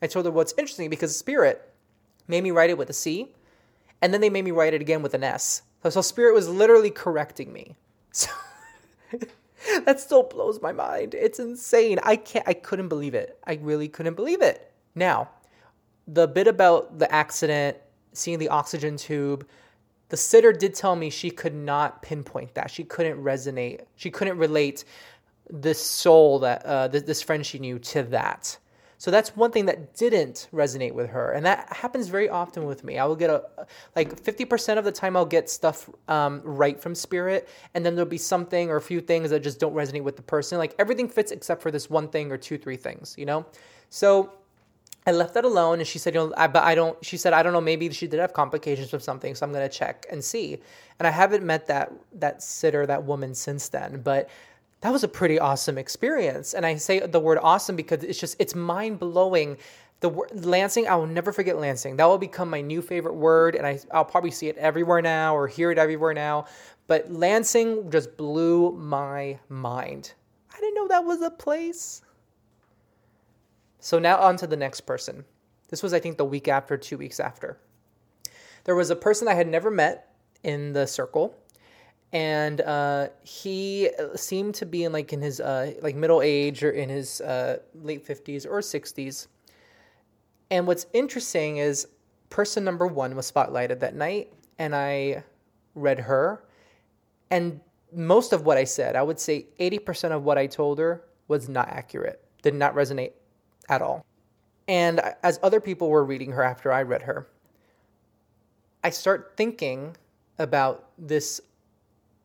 I 0.00 0.06
told 0.06 0.24
her 0.24 0.32
what's 0.32 0.54
well, 0.54 0.62
interesting 0.62 0.88
because 0.88 1.14
Spirit 1.14 1.70
made 2.28 2.42
me 2.42 2.50
write 2.50 2.70
it 2.70 2.78
with 2.78 2.88
a 2.88 2.94
C, 2.94 3.28
and 4.00 4.14
then 4.14 4.22
they 4.22 4.30
made 4.30 4.44
me 4.44 4.52
write 4.52 4.72
it 4.72 4.80
again 4.80 5.02
with 5.02 5.12
an 5.12 5.22
S. 5.22 5.62
So, 5.82 5.90
so 5.90 6.00
Spirit 6.00 6.34
was 6.34 6.48
literally 6.48 6.90
correcting 6.90 7.52
me. 7.52 7.76
So 8.12 8.30
that 9.84 10.00
still 10.00 10.22
blows 10.22 10.60
my 10.62 10.72
mind. 10.72 11.14
It's 11.14 11.38
insane. 11.38 11.98
I 12.02 12.16
can't 12.16 12.46
I 12.48 12.54
couldn't 12.54 12.88
believe 12.88 13.14
it. 13.14 13.38
I 13.44 13.58
really 13.60 13.88
couldn't 13.88 14.14
believe 14.14 14.40
it. 14.40 14.72
Now, 14.96 15.28
the 16.08 16.26
bit 16.26 16.48
about 16.48 16.98
the 16.98 17.12
accident, 17.14 17.76
seeing 18.12 18.40
the 18.40 18.48
oxygen 18.48 18.96
tube, 18.96 19.46
the 20.08 20.16
sitter 20.16 20.52
did 20.52 20.74
tell 20.74 20.96
me 20.96 21.10
she 21.10 21.30
could 21.30 21.54
not 21.54 22.02
pinpoint 22.02 22.54
that. 22.54 22.70
She 22.70 22.82
couldn't 22.82 23.22
resonate. 23.22 23.82
She 23.96 24.10
couldn't 24.10 24.38
relate 24.38 24.84
this 25.50 25.80
soul 25.80 26.40
that 26.40 26.64
uh, 26.66 26.88
this, 26.88 27.02
this 27.02 27.22
friend 27.22 27.44
she 27.44 27.58
knew 27.58 27.78
to 27.78 28.02
that. 28.04 28.58
So 28.98 29.10
that's 29.10 29.36
one 29.36 29.52
thing 29.52 29.66
that 29.66 29.94
didn't 29.94 30.48
resonate 30.54 30.92
with 30.92 31.10
her, 31.10 31.32
and 31.32 31.44
that 31.44 31.70
happens 31.70 32.08
very 32.08 32.30
often 32.30 32.64
with 32.64 32.82
me. 32.82 32.98
I 32.98 33.04
will 33.04 33.14
get 33.14 33.28
a 33.28 33.44
like 33.94 34.18
fifty 34.18 34.46
percent 34.46 34.78
of 34.78 34.86
the 34.86 34.92
time 34.92 35.18
I'll 35.18 35.26
get 35.26 35.50
stuff 35.50 35.90
um, 36.08 36.40
right 36.42 36.80
from 36.80 36.94
spirit, 36.94 37.46
and 37.74 37.84
then 37.84 37.94
there'll 37.94 38.08
be 38.08 38.16
something 38.16 38.70
or 38.70 38.76
a 38.76 38.80
few 38.80 39.02
things 39.02 39.28
that 39.30 39.40
just 39.40 39.60
don't 39.60 39.74
resonate 39.74 40.02
with 40.02 40.16
the 40.16 40.22
person. 40.22 40.56
Like 40.56 40.74
everything 40.78 41.10
fits 41.10 41.30
except 41.30 41.60
for 41.60 41.70
this 41.70 41.90
one 41.90 42.08
thing 42.08 42.32
or 42.32 42.38
two, 42.38 42.56
three 42.56 42.78
things, 42.78 43.14
you 43.18 43.26
know. 43.26 43.44
So 43.90 44.32
I 45.06 45.12
left 45.12 45.34
that 45.34 45.44
alone, 45.44 45.78
and 45.78 45.86
she 45.86 45.98
said, 45.98 46.14
"You 46.14 46.28
know, 46.28 46.34
I, 46.36 46.48
but 46.48 46.64
I 46.64 46.74
don't." 46.74 47.02
She 47.04 47.16
said, 47.16 47.32
"I 47.32 47.42
don't 47.42 47.52
know. 47.52 47.60
Maybe 47.60 47.88
she 47.90 48.08
did 48.08 48.18
have 48.18 48.32
complications 48.32 48.92
with 48.92 49.04
something, 49.04 49.34
so 49.34 49.46
I'm 49.46 49.52
gonna 49.52 49.68
check 49.68 50.04
and 50.10 50.24
see." 50.24 50.60
And 50.98 51.06
I 51.06 51.10
haven't 51.10 51.44
met 51.44 51.66
that 51.68 51.92
that 52.14 52.42
sitter, 52.42 52.86
that 52.86 53.04
woman, 53.04 53.34
since 53.34 53.68
then. 53.68 54.00
But 54.02 54.28
that 54.80 54.90
was 54.90 55.04
a 55.04 55.08
pretty 55.08 55.38
awesome 55.38 55.78
experience. 55.78 56.54
And 56.54 56.66
I 56.66 56.76
say 56.76 57.00
the 57.00 57.20
word 57.20 57.38
awesome 57.42 57.76
because 57.76 58.02
it's 58.02 58.18
just 58.18 58.36
it's 58.38 58.54
mind 58.54 58.98
blowing. 58.98 59.58
The 60.00 60.08
word 60.10 60.44
Lansing, 60.44 60.88
I 60.88 60.96
will 60.96 61.06
never 61.06 61.32
forget 61.32 61.56
Lansing. 61.56 61.96
That 61.96 62.06
will 62.06 62.18
become 62.18 62.50
my 62.50 62.60
new 62.60 62.82
favorite 62.82 63.14
word, 63.14 63.54
and 63.54 63.66
I, 63.66 63.78
I'll 63.92 64.04
probably 64.04 64.30
see 64.30 64.48
it 64.48 64.58
everywhere 64.58 65.00
now 65.00 65.34
or 65.36 65.46
hear 65.46 65.70
it 65.70 65.78
everywhere 65.78 66.12
now. 66.12 66.46
But 66.86 67.10
Lansing 67.10 67.90
just 67.90 68.16
blew 68.16 68.72
my 68.72 69.38
mind. 69.48 70.12
I 70.54 70.60
didn't 70.60 70.74
know 70.74 70.88
that 70.88 71.04
was 71.04 71.22
a 71.22 71.30
place. 71.30 72.02
So 73.80 73.98
now 73.98 74.18
on 74.18 74.36
to 74.38 74.46
the 74.46 74.56
next 74.56 74.82
person. 74.82 75.24
This 75.68 75.82
was, 75.82 75.92
I 75.92 76.00
think, 76.00 76.16
the 76.16 76.24
week 76.24 76.48
after, 76.48 76.76
two 76.76 76.96
weeks 76.96 77.20
after. 77.20 77.58
There 78.64 78.74
was 78.74 78.90
a 78.90 78.96
person 78.96 79.28
I 79.28 79.34
had 79.34 79.48
never 79.48 79.70
met 79.70 80.12
in 80.42 80.72
the 80.72 80.86
circle, 80.86 81.36
and 82.12 82.60
uh, 82.60 83.08
he 83.22 83.90
seemed 84.14 84.54
to 84.56 84.66
be 84.66 84.84
in 84.84 84.92
like 84.92 85.12
in 85.12 85.20
his 85.20 85.40
uh, 85.40 85.72
like 85.82 85.94
middle 85.94 86.22
age 86.22 86.62
or 86.62 86.70
in 86.70 86.88
his 86.88 87.20
uh, 87.20 87.58
late 87.74 88.04
fifties 88.04 88.46
or 88.46 88.62
sixties. 88.62 89.28
And 90.50 90.66
what's 90.66 90.86
interesting 90.92 91.58
is 91.58 91.88
person 92.30 92.64
number 92.64 92.86
one 92.86 93.14
was 93.16 93.30
spotlighted 93.30 93.80
that 93.80 93.94
night, 93.94 94.32
and 94.58 94.74
I 94.74 95.24
read 95.74 96.00
her, 96.00 96.44
and 97.30 97.60
most 97.92 98.32
of 98.32 98.44
what 98.46 98.56
I 98.56 98.64
said, 98.64 98.96
I 98.96 99.02
would 99.02 99.20
say 99.20 99.46
eighty 99.58 99.78
percent 99.78 100.14
of 100.14 100.24
what 100.24 100.38
I 100.38 100.46
told 100.46 100.78
her 100.78 101.04
was 101.28 101.48
not 101.48 101.68
accurate, 101.68 102.24
did 102.42 102.54
not 102.54 102.74
resonate 102.74 103.12
at 103.68 103.82
all. 103.82 104.04
And 104.68 105.00
as 105.22 105.38
other 105.42 105.60
people 105.60 105.88
were 105.88 106.04
reading 106.04 106.32
her 106.32 106.42
after 106.42 106.72
I 106.72 106.82
read 106.82 107.02
her, 107.02 107.28
I 108.82 108.90
start 108.90 109.34
thinking 109.36 109.96
about 110.38 110.90
this 110.98 111.40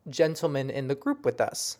gentleman 0.08 0.70
in 0.70 0.88
the 0.88 0.94
group 0.94 1.24
with 1.24 1.40
us. 1.40 1.78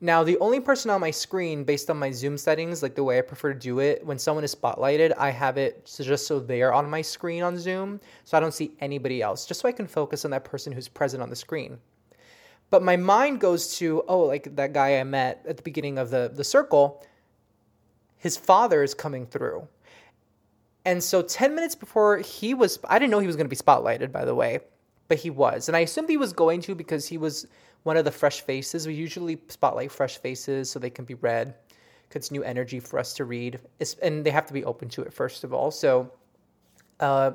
Now, 0.00 0.24
the 0.24 0.36
only 0.38 0.58
person 0.58 0.90
on 0.90 1.00
my 1.00 1.12
screen, 1.12 1.62
based 1.62 1.88
on 1.88 1.96
my 1.96 2.10
Zoom 2.10 2.36
settings, 2.36 2.82
like 2.82 2.96
the 2.96 3.04
way 3.04 3.18
I 3.18 3.22
prefer 3.22 3.52
to 3.52 3.58
do 3.58 3.78
it, 3.78 4.04
when 4.04 4.18
someone 4.18 4.42
is 4.42 4.52
spotlighted, 4.52 5.12
I 5.16 5.30
have 5.30 5.58
it 5.58 5.88
just 5.96 6.26
so 6.26 6.40
they're 6.40 6.74
on 6.74 6.90
my 6.90 7.02
screen 7.02 7.44
on 7.44 7.56
Zoom, 7.56 8.00
so 8.24 8.36
I 8.36 8.40
don't 8.40 8.52
see 8.52 8.72
anybody 8.80 9.22
else, 9.22 9.46
just 9.46 9.60
so 9.60 9.68
I 9.68 9.72
can 9.72 9.86
focus 9.86 10.24
on 10.24 10.32
that 10.32 10.42
person 10.42 10.72
who's 10.72 10.88
present 10.88 11.22
on 11.22 11.30
the 11.30 11.36
screen. 11.36 11.78
But 12.70 12.82
my 12.82 12.96
mind 12.96 13.40
goes 13.40 13.76
to, 13.76 14.02
oh, 14.08 14.22
like 14.22 14.56
that 14.56 14.72
guy 14.72 14.98
I 14.98 15.04
met 15.04 15.44
at 15.46 15.56
the 15.56 15.62
beginning 15.62 15.98
of 15.98 16.10
the, 16.10 16.32
the 16.34 16.42
circle, 16.42 17.06
his 18.22 18.36
father 18.36 18.84
is 18.84 18.94
coming 18.94 19.26
through. 19.26 19.66
And 20.84 21.02
so 21.02 21.22
10 21.22 21.56
minutes 21.56 21.74
before 21.74 22.18
he 22.18 22.54
was, 22.54 22.78
I 22.84 23.00
didn't 23.00 23.10
know 23.10 23.18
he 23.18 23.26
was 23.26 23.34
going 23.34 23.46
to 23.46 23.50
be 23.50 23.56
spotlighted, 23.56 24.12
by 24.12 24.24
the 24.24 24.34
way, 24.34 24.60
but 25.08 25.18
he 25.18 25.28
was. 25.28 25.68
And 25.68 25.76
I 25.76 25.80
assumed 25.80 26.08
he 26.08 26.16
was 26.16 26.32
going 26.32 26.60
to 26.62 26.76
because 26.76 27.08
he 27.08 27.18
was 27.18 27.48
one 27.82 27.96
of 27.96 28.04
the 28.04 28.12
fresh 28.12 28.40
faces. 28.40 28.86
We 28.86 28.94
usually 28.94 29.42
spotlight 29.48 29.90
fresh 29.90 30.18
faces 30.18 30.70
so 30.70 30.78
they 30.78 30.88
can 30.88 31.04
be 31.04 31.14
read. 31.14 31.56
It's 32.14 32.30
new 32.30 32.44
energy 32.44 32.78
for 32.78 32.98
us 32.98 33.14
to 33.14 33.24
read, 33.24 33.58
it's, 33.80 33.94
and 33.94 34.22
they 34.24 34.30
have 34.30 34.46
to 34.46 34.52
be 34.52 34.64
open 34.64 34.88
to 34.90 35.02
it 35.02 35.12
first 35.12 35.44
of 35.44 35.54
all. 35.54 35.70
So, 35.70 36.12
uh, 37.00 37.32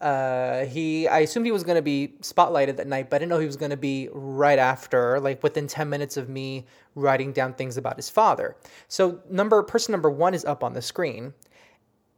uh, 0.00 0.64
he 0.64 1.06
I 1.06 1.20
assumed 1.20 1.44
he 1.44 1.52
was 1.52 1.64
going 1.64 1.76
to 1.76 1.82
be 1.82 2.14
spotlighted 2.22 2.76
that 2.76 2.86
night, 2.86 3.10
but 3.10 3.16
I 3.16 3.18
didn't 3.20 3.30
know 3.30 3.38
he 3.38 3.46
was 3.46 3.56
going 3.56 3.70
to 3.70 3.76
be 3.76 4.08
right 4.12 4.58
after, 4.58 5.20
like 5.20 5.42
within 5.42 5.66
10 5.66 5.90
minutes 5.90 6.16
of 6.16 6.28
me 6.28 6.66
writing 6.94 7.32
down 7.32 7.52
things 7.52 7.76
about 7.76 7.96
his 7.96 8.08
father. 8.08 8.56
So 8.88 9.20
number 9.30 9.62
person 9.62 9.92
number 9.92 10.10
1 10.10 10.34
is 10.34 10.44
up 10.44 10.64
on 10.64 10.72
the 10.72 10.82
screen 10.82 11.34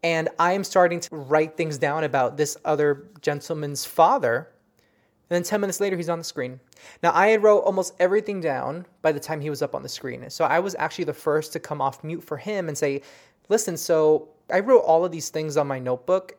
and 0.03 0.29
I 0.39 0.53
am 0.53 0.65
starting 0.65 1.01
to 1.01 1.17
write 1.17 1.57
things 1.57 1.79
down 1.79 2.05
about 2.05 2.37
this 2.37 2.57
other 2.65 3.09
gentleman's 3.21 3.85
father. 3.85 4.49
And 5.31 5.37
then 5.37 5.43
10 5.43 5.61
minutes 5.61 5.81
later 5.81 5.97
he's 5.97 6.09
on 6.09 6.19
the 6.19 6.25
screen. 6.25 6.61
Now 7.03 7.13
I 7.15 7.29
had 7.29 7.43
wrote 7.43 7.61
almost 7.61 7.95
everything 7.99 8.41
down 8.41 8.87
by 9.01 9.13
the 9.13 9.21
time 9.21 9.41
he 9.41 9.51
was 9.51 9.63
up 9.63 9.75
on 9.75 9.83
the 9.83 9.89
screen. 9.89 10.29
So 10.31 10.45
I 10.45 10.61
was 10.61 10.77
actually 10.79 11.05
the 11.05 11.15
first 11.15 11.53
to 11.55 11.61
come 11.61 11.81
off 11.81 12.05
mute 12.05 12.23
for 12.23 12.37
him 12.37 12.69
and 12.69 12.77
say, 12.77 13.03
"Listen, 13.49 13.77
so 13.77 14.29
I 14.51 14.61
wrote 14.61 14.81
all 14.81 15.05
of 15.05 15.13
these 15.13 15.31
things 15.31 15.57
on 15.57 15.67
my 15.67 15.79
notebook 15.79 16.37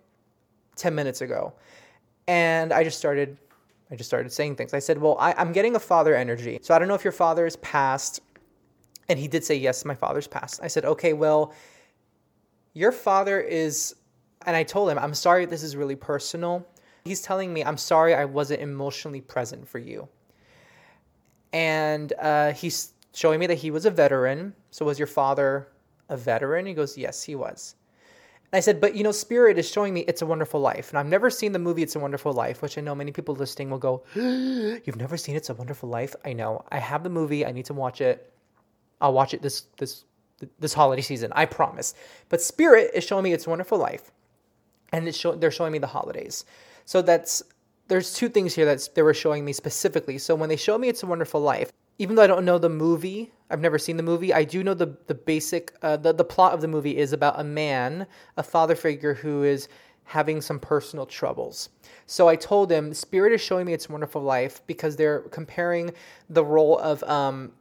10 0.76 0.94
minutes 0.96 1.22
ago. 1.22 1.54
And 2.28 2.72
I 2.72 2.84
just 2.84 2.98
started 2.98 3.38
I 3.92 3.96
just 3.96 4.10
started 4.10 4.32
saying 4.32 4.56
things. 4.56 4.74
I 4.74 4.80
said, 4.80 4.98
Well, 4.98 5.18
I, 5.20 5.40
am 5.40 5.52
getting 5.52 5.76
a 5.76 5.80
father 5.80 6.16
energy. 6.16 6.60
So 6.64 6.74
I 6.74 6.80
don't 6.80 6.88
know 6.88 6.96
if 6.96 7.04
your 7.04 7.14
father 7.14 7.46
is 7.46 7.58
passed. 7.58 8.22
And 9.08 9.20
he 9.20 9.28
did 9.28 9.44
say, 9.44 9.56
Yes, 9.56 9.86
my 9.86 9.94
father's 9.94 10.28
passed. 10.28 10.60
I 10.64 10.68
said, 10.68 10.84
Okay, 10.84 11.14
well, 11.14 11.54
your 12.74 12.92
father 12.92 13.40
is 13.40 13.96
and 14.46 14.56
I 14.56 14.64
told 14.64 14.90
him, 14.90 14.98
I'm 14.98 15.14
sorry 15.14 15.46
this 15.46 15.64
is 15.64 15.76
really 15.76 15.96
personal. 15.96 16.66
He's 17.06 17.22
telling 17.22 17.54
me, 17.54 17.64
I'm 17.64 17.78
sorry 17.78 18.14
I 18.14 18.26
wasn't 18.26 18.62
emotionally 18.62 19.22
present 19.22 19.68
for 19.68 19.80
you. 19.80 20.08
And 21.52 22.12
uh, 22.20 22.54
he's 22.54 22.94
showing 23.14 23.40
me 23.40 23.48
that 23.48 23.56
he 23.60 23.72
was 23.72 23.86
a 23.86 23.92
veteran. 23.92 24.54
So 24.72 24.86
was 24.86 24.98
your 24.98 25.08
father 25.08 25.68
a 26.10 26.18
veteran? 26.18 26.66
He 26.66 26.74
goes, 26.74 26.98
Yes, 26.98 27.22
he 27.22 27.36
was. 27.36 27.76
I 28.54 28.60
said, 28.60 28.80
but 28.80 28.96
you 28.96 29.04
know, 29.04 29.12
Spirit 29.12 29.58
is 29.58 29.70
showing 29.70 29.94
me 29.94 30.02
It's 30.02 30.22
a 30.22 30.26
Wonderful 30.26 30.60
Life. 30.60 30.90
And 30.90 31.00
I've 31.00 31.08
never 31.08 31.30
seen 31.30 31.52
the 31.52 31.60
movie 31.60 31.82
It's 31.82 31.96
a 31.96 32.00
Wonderful 32.00 32.34
Life, 32.34 32.62
which 32.62 32.78
I 32.78 32.82
know 32.82 32.94
many 32.94 33.12
people 33.12 33.36
listening 33.36 33.72
will 33.72 33.80
go, 33.80 34.04
You've 34.16 34.96
never 34.96 35.18
seen 35.18 35.36
It's 35.36 35.50
a 35.50 35.56
Wonderful 35.56 35.90
Life? 35.90 36.16
I 36.24 36.34
know. 36.34 36.64
I 36.72 36.78
have 36.78 37.04
the 37.04 37.10
movie. 37.10 37.46
I 37.46 37.52
need 37.52 37.66
to 37.66 37.74
watch 37.74 38.00
it. 38.00 38.32
I'll 39.02 39.14
watch 39.14 39.34
it 39.34 39.42
this 39.42 39.64
this 39.78 40.06
this 40.60 40.74
holiday 40.74 41.02
season. 41.02 41.32
I 41.36 41.46
promise. 41.46 41.96
But 42.30 42.42
Spirit 42.42 42.92
is 42.94 43.04
showing 43.04 43.24
me 43.24 43.34
It's 43.34 43.48
a 43.48 43.50
Wonderful 43.50 43.80
Life. 43.80 44.12
And 44.92 45.08
it's 45.08 45.18
show, 45.18 45.34
they're 45.34 45.52
showing 45.52 45.72
me 45.72 45.80
the 45.80 45.88
holidays. 45.88 46.46
So 46.86 47.02
that's 47.02 47.42
there's 47.88 48.14
two 48.14 48.30
things 48.30 48.54
here 48.54 48.66
that 48.66 48.88
they 48.94 49.02
were 49.02 49.16
showing 49.16 49.44
me 49.44 49.54
specifically. 49.54 50.18
So 50.20 50.36
when 50.36 50.50
they 50.50 50.58
show 50.58 50.78
me 50.78 50.90
It's 50.90 51.02
a 51.02 51.08
Wonderful 51.08 51.42
Life, 51.42 51.72
even 52.00 52.16
though 52.16 52.24
I 52.24 52.28
don't 52.28 52.46
know 52.46 52.58
the 52.58 52.70
movie, 52.70 53.32
I've 53.50 53.62
never 53.62 53.78
seen 53.78 53.98
the 53.98 54.04
movie. 54.04 54.34
I 54.34 54.44
do 54.44 54.64
know 54.64 54.74
the 54.74 54.98
the 55.08 55.16
basic 55.16 55.74
uh, 55.82 55.98
the 55.98 56.14
the 56.14 56.24
plot 56.24 56.54
of 56.54 56.62
the 56.62 56.68
movie 56.68 56.98
is 56.98 57.14
about 57.14 57.40
a 57.40 57.44
man, 57.44 58.08
a 58.38 58.44
father 58.44 58.76
figure 58.76 59.14
who 59.14 59.44
is 59.44 59.68
having 60.06 60.42
some 60.42 60.60
personal 60.60 61.06
troubles. 61.06 61.70
So 62.06 62.28
I 62.28 62.36
told 62.36 62.72
him, 62.72 62.94
Spirit 62.94 63.34
is 63.34 63.42
showing 63.42 63.66
me 63.66 63.74
its 63.74 63.88
wonderful 63.88 64.22
life 64.22 64.62
because 64.68 64.96
they're 64.96 65.22
comparing 65.22 65.92
the 66.30 66.44
role 66.44 66.78
of 66.80 67.04
um, 67.04 67.54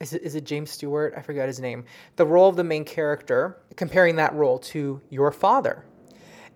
is 0.00 0.14
it, 0.14 0.22
is 0.22 0.34
it 0.34 0.44
James 0.44 0.70
Stewart? 0.70 1.14
I 1.16 1.20
forgot 1.20 1.46
his 1.46 1.60
name. 1.60 1.84
The 2.16 2.24
role 2.24 2.48
of 2.48 2.56
the 2.56 2.64
main 2.64 2.84
character, 2.84 3.58
comparing 3.76 4.16
that 4.16 4.32
role 4.34 4.58
to 4.58 5.00
your 5.10 5.30
father. 5.30 5.84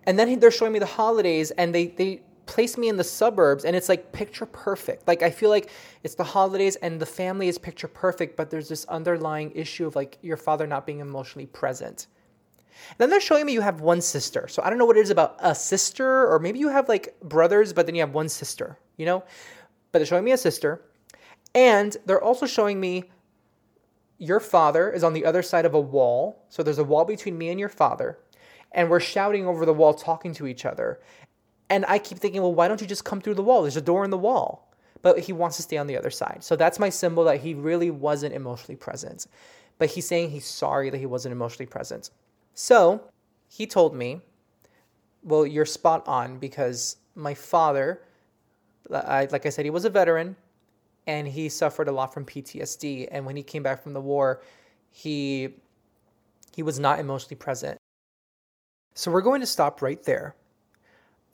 And 0.07 0.17
then 0.17 0.39
they're 0.39 0.51
showing 0.51 0.71
me 0.71 0.79
the 0.79 0.85
holidays, 0.85 1.51
and 1.51 1.73
they 1.73 1.87
they 1.87 2.21
place 2.45 2.77
me 2.77 2.89
in 2.89 2.97
the 2.97 3.03
suburbs 3.03 3.65
and 3.65 3.75
it's 3.75 3.89
like 3.89 4.11
picture 4.11 4.45
perfect. 4.45 5.07
Like 5.07 5.23
I 5.23 5.29
feel 5.29 5.49
like 5.49 5.71
it's 6.03 6.15
the 6.15 6.23
holidays 6.23 6.75
and 6.77 6.99
the 6.99 7.05
family 7.05 7.47
is 7.47 7.57
picture 7.57 7.87
perfect, 7.87 8.35
but 8.35 8.49
there's 8.49 8.69
this 8.69 8.85
underlying 8.85 9.51
issue 9.51 9.87
of 9.87 9.95
like 9.95 10.17
your 10.21 10.37
father 10.37 10.67
not 10.67 10.85
being 10.85 10.99
emotionally 10.99 11.47
present. 11.47 12.07
And 12.89 12.97
then 12.97 13.09
they're 13.09 13.21
showing 13.21 13.45
me 13.45 13.53
you 13.53 13.61
have 13.61 13.81
one 13.81 14.01
sister. 14.01 14.47
So 14.47 14.61
I 14.63 14.69
don't 14.69 14.77
know 14.77 14.85
what 14.85 14.97
it 14.97 15.01
is 15.01 15.09
about 15.09 15.37
a 15.39 15.55
sister, 15.55 16.27
or 16.27 16.39
maybe 16.39 16.59
you 16.59 16.69
have 16.69 16.89
like 16.89 17.19
brothers, 17.21 17.73
but 17.73 17.85
then 17.85 17.95
you 17.95 18.01
have 18.01 18.13
one 18.13 18.29
sister, 18.29 18.77
you 18.97 19.05
know? 19.05 19.23
But 19.91 19.99
they're 19.99 20.05
showing 20.05 20.25
me 20.25 20.33
a 20.33 20.37
sister. 20.37 20.81
And 21.53 21.95
they're 22.05 22.21
also 22.21 22.45
showing 22.45 22.79
me 22.79 23.05
your 24.17 24.39
father 24.39 24.89
is 24.91 25.03
on 25.03 25.13
the 25.13 25.25
other 25.25 25.41
side 25.41 25.65
of 25.65 25.73
a 25.73 25.79
wall. 25.79 26.43
So 26.49 26.63
there's 26.63 26.79
a 26.79 26.83
wall 26.83 27.05
between 27.05 27.37
me 27.37 27.49
and 27.49 27.59
your 27.59 27.69
father. 27.69 28.19
And 28.71 28.89
we're 28.89 28.99
shouting 28.99 29.47
over 29.47 29.65
the 29.65 29.73
wall, 29.73 29.93
talking 29.93 30.33
to 30.35 30.47
each 30.47 30.65
other. 30.65 30.99
And 31.69 31.85
I 31.87 31.97
keep 31.99 32.19
thinking, 32.19 32.41
well, 32.41 32.53
why 32.53 32.67
don't 32.67 32.81
you 32.81 32.87
just 32.87 33.05
come 33.05 33.21
through 33.21 33.35
the 33.35 33.43
wall? 33.43 33.63
There's 33.63 33.77
a 33.77 33.81
door 33.81 34.03
in 34.03 34.11
the 34.11 34.17
wall. 34.17 34.71
But 35.01 35.19
he 35.19 35.33
wants 35.33 35.57
to 35.57 35.63
stay 35.63 35.77
on 35.77 35.87
the 35.87 35.97
other 35.97 36.09
side. 36.09 36.43
So 36.43 36.55
that's 36.55 36.79
my 36.79 36.89
symbol 36.89 37.23
that 37.25 37.41
he 37.41 37.53
really 37.53 37.91
wasn't 37.91 38.33
emotionally 38.33 38.75
present. 38.75 39.27
But 39.77 39.89
he's 39.89 40.07
saying 40.07 40.31
he's 40.31 40.45
sorry 40.45 40.89
that 40.89 40.97
he 40.97 41.05
wasn't 41.05 41.33
emotionally 41.33 41.65
present. 41.65 42.11
So 42.53 43.03
he 43.49 43.67
told 43.67 43.95
me, 43.95 44.21
well, 45.23 45.45
you're 45.45 45.65
spot 45.65 46.07
on 46.07 46.37
because 46.37 46.97
my 47.15 47.33
father, 47.33 48.01
I, 48.91 49.27
like 49.31 49.45
I 49.45 49.49
said, 49.49 49.65
he 49.65 49.71
was 49.71 49.85
a 49.85 49.89
veteran 49.89 50.35
and 51.07 51.27
he 51.27 51.49
suffered 51.49 51.87
a 51.87 51.91
lot 51.91 52.13
from 52.13 52.25
PTSD. 52.25 53.07
And 53.11 53.25
when 53.25 53.35
he 53.35 53.43
came 53.43 53.63
back 53.63 53.83
from 53.83 53.93
the 53.93 54.01
war, 54.01 54.41
he 54.91 55.55
he 56.55 56.63
was 56.63 56.79
not 56.79 56.99
emotionally 56.99 57.35
present. 57.35 57.77
So 58.93 59.11
we're 59.11 59.21
going 59.21 59.41
to 59.41 59.47
stop 59.47 59.81
right 59.81 60.01
there. 60.03 60.35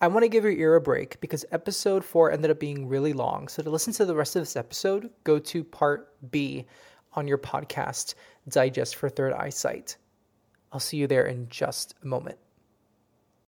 I 0.03 0.07
want 0.07 0.23
to 0.23 0.29
give 0.29 0.43
your 0.43 0.53
ear 0.53 0.73
a 0.73 0.81
break 0.81 1.21
because 1.21 1.45
episode 1.51 2.03
four 2.03 2.31
ended 2.31 2.49
up 2.49 2.59
being 2.59 2.87
really 2.87 3.13
long. 3.13 3.47
So 3.47 3.61
to 3.61 3.69
listen 3.69 3.93
to 3.93 4.05
the 4.05 4.15
rest 4.15 4.35
of 4.35 4.41
this 4.41 4.55
episode, 4.55 5.11
go 5.23 5.37
to 5.37 5.63
part 5.63 6.11
B 6.31 6.65
on 7.13 7.27
your 7.27 7.37
podcast, 7.37 8.15
Digest 8.49 8.95
for 8.95 9.09
Third 9.09 9.31
Eyesight. 9.31 9.97
I'll 10.71 10.79
see 10.79 10.97
you 10.97 11.05
there 11.05 11.27
in 11.27 11.47
just 11.49 11.93
a 12.01 12.07
moment. 12.07 12.39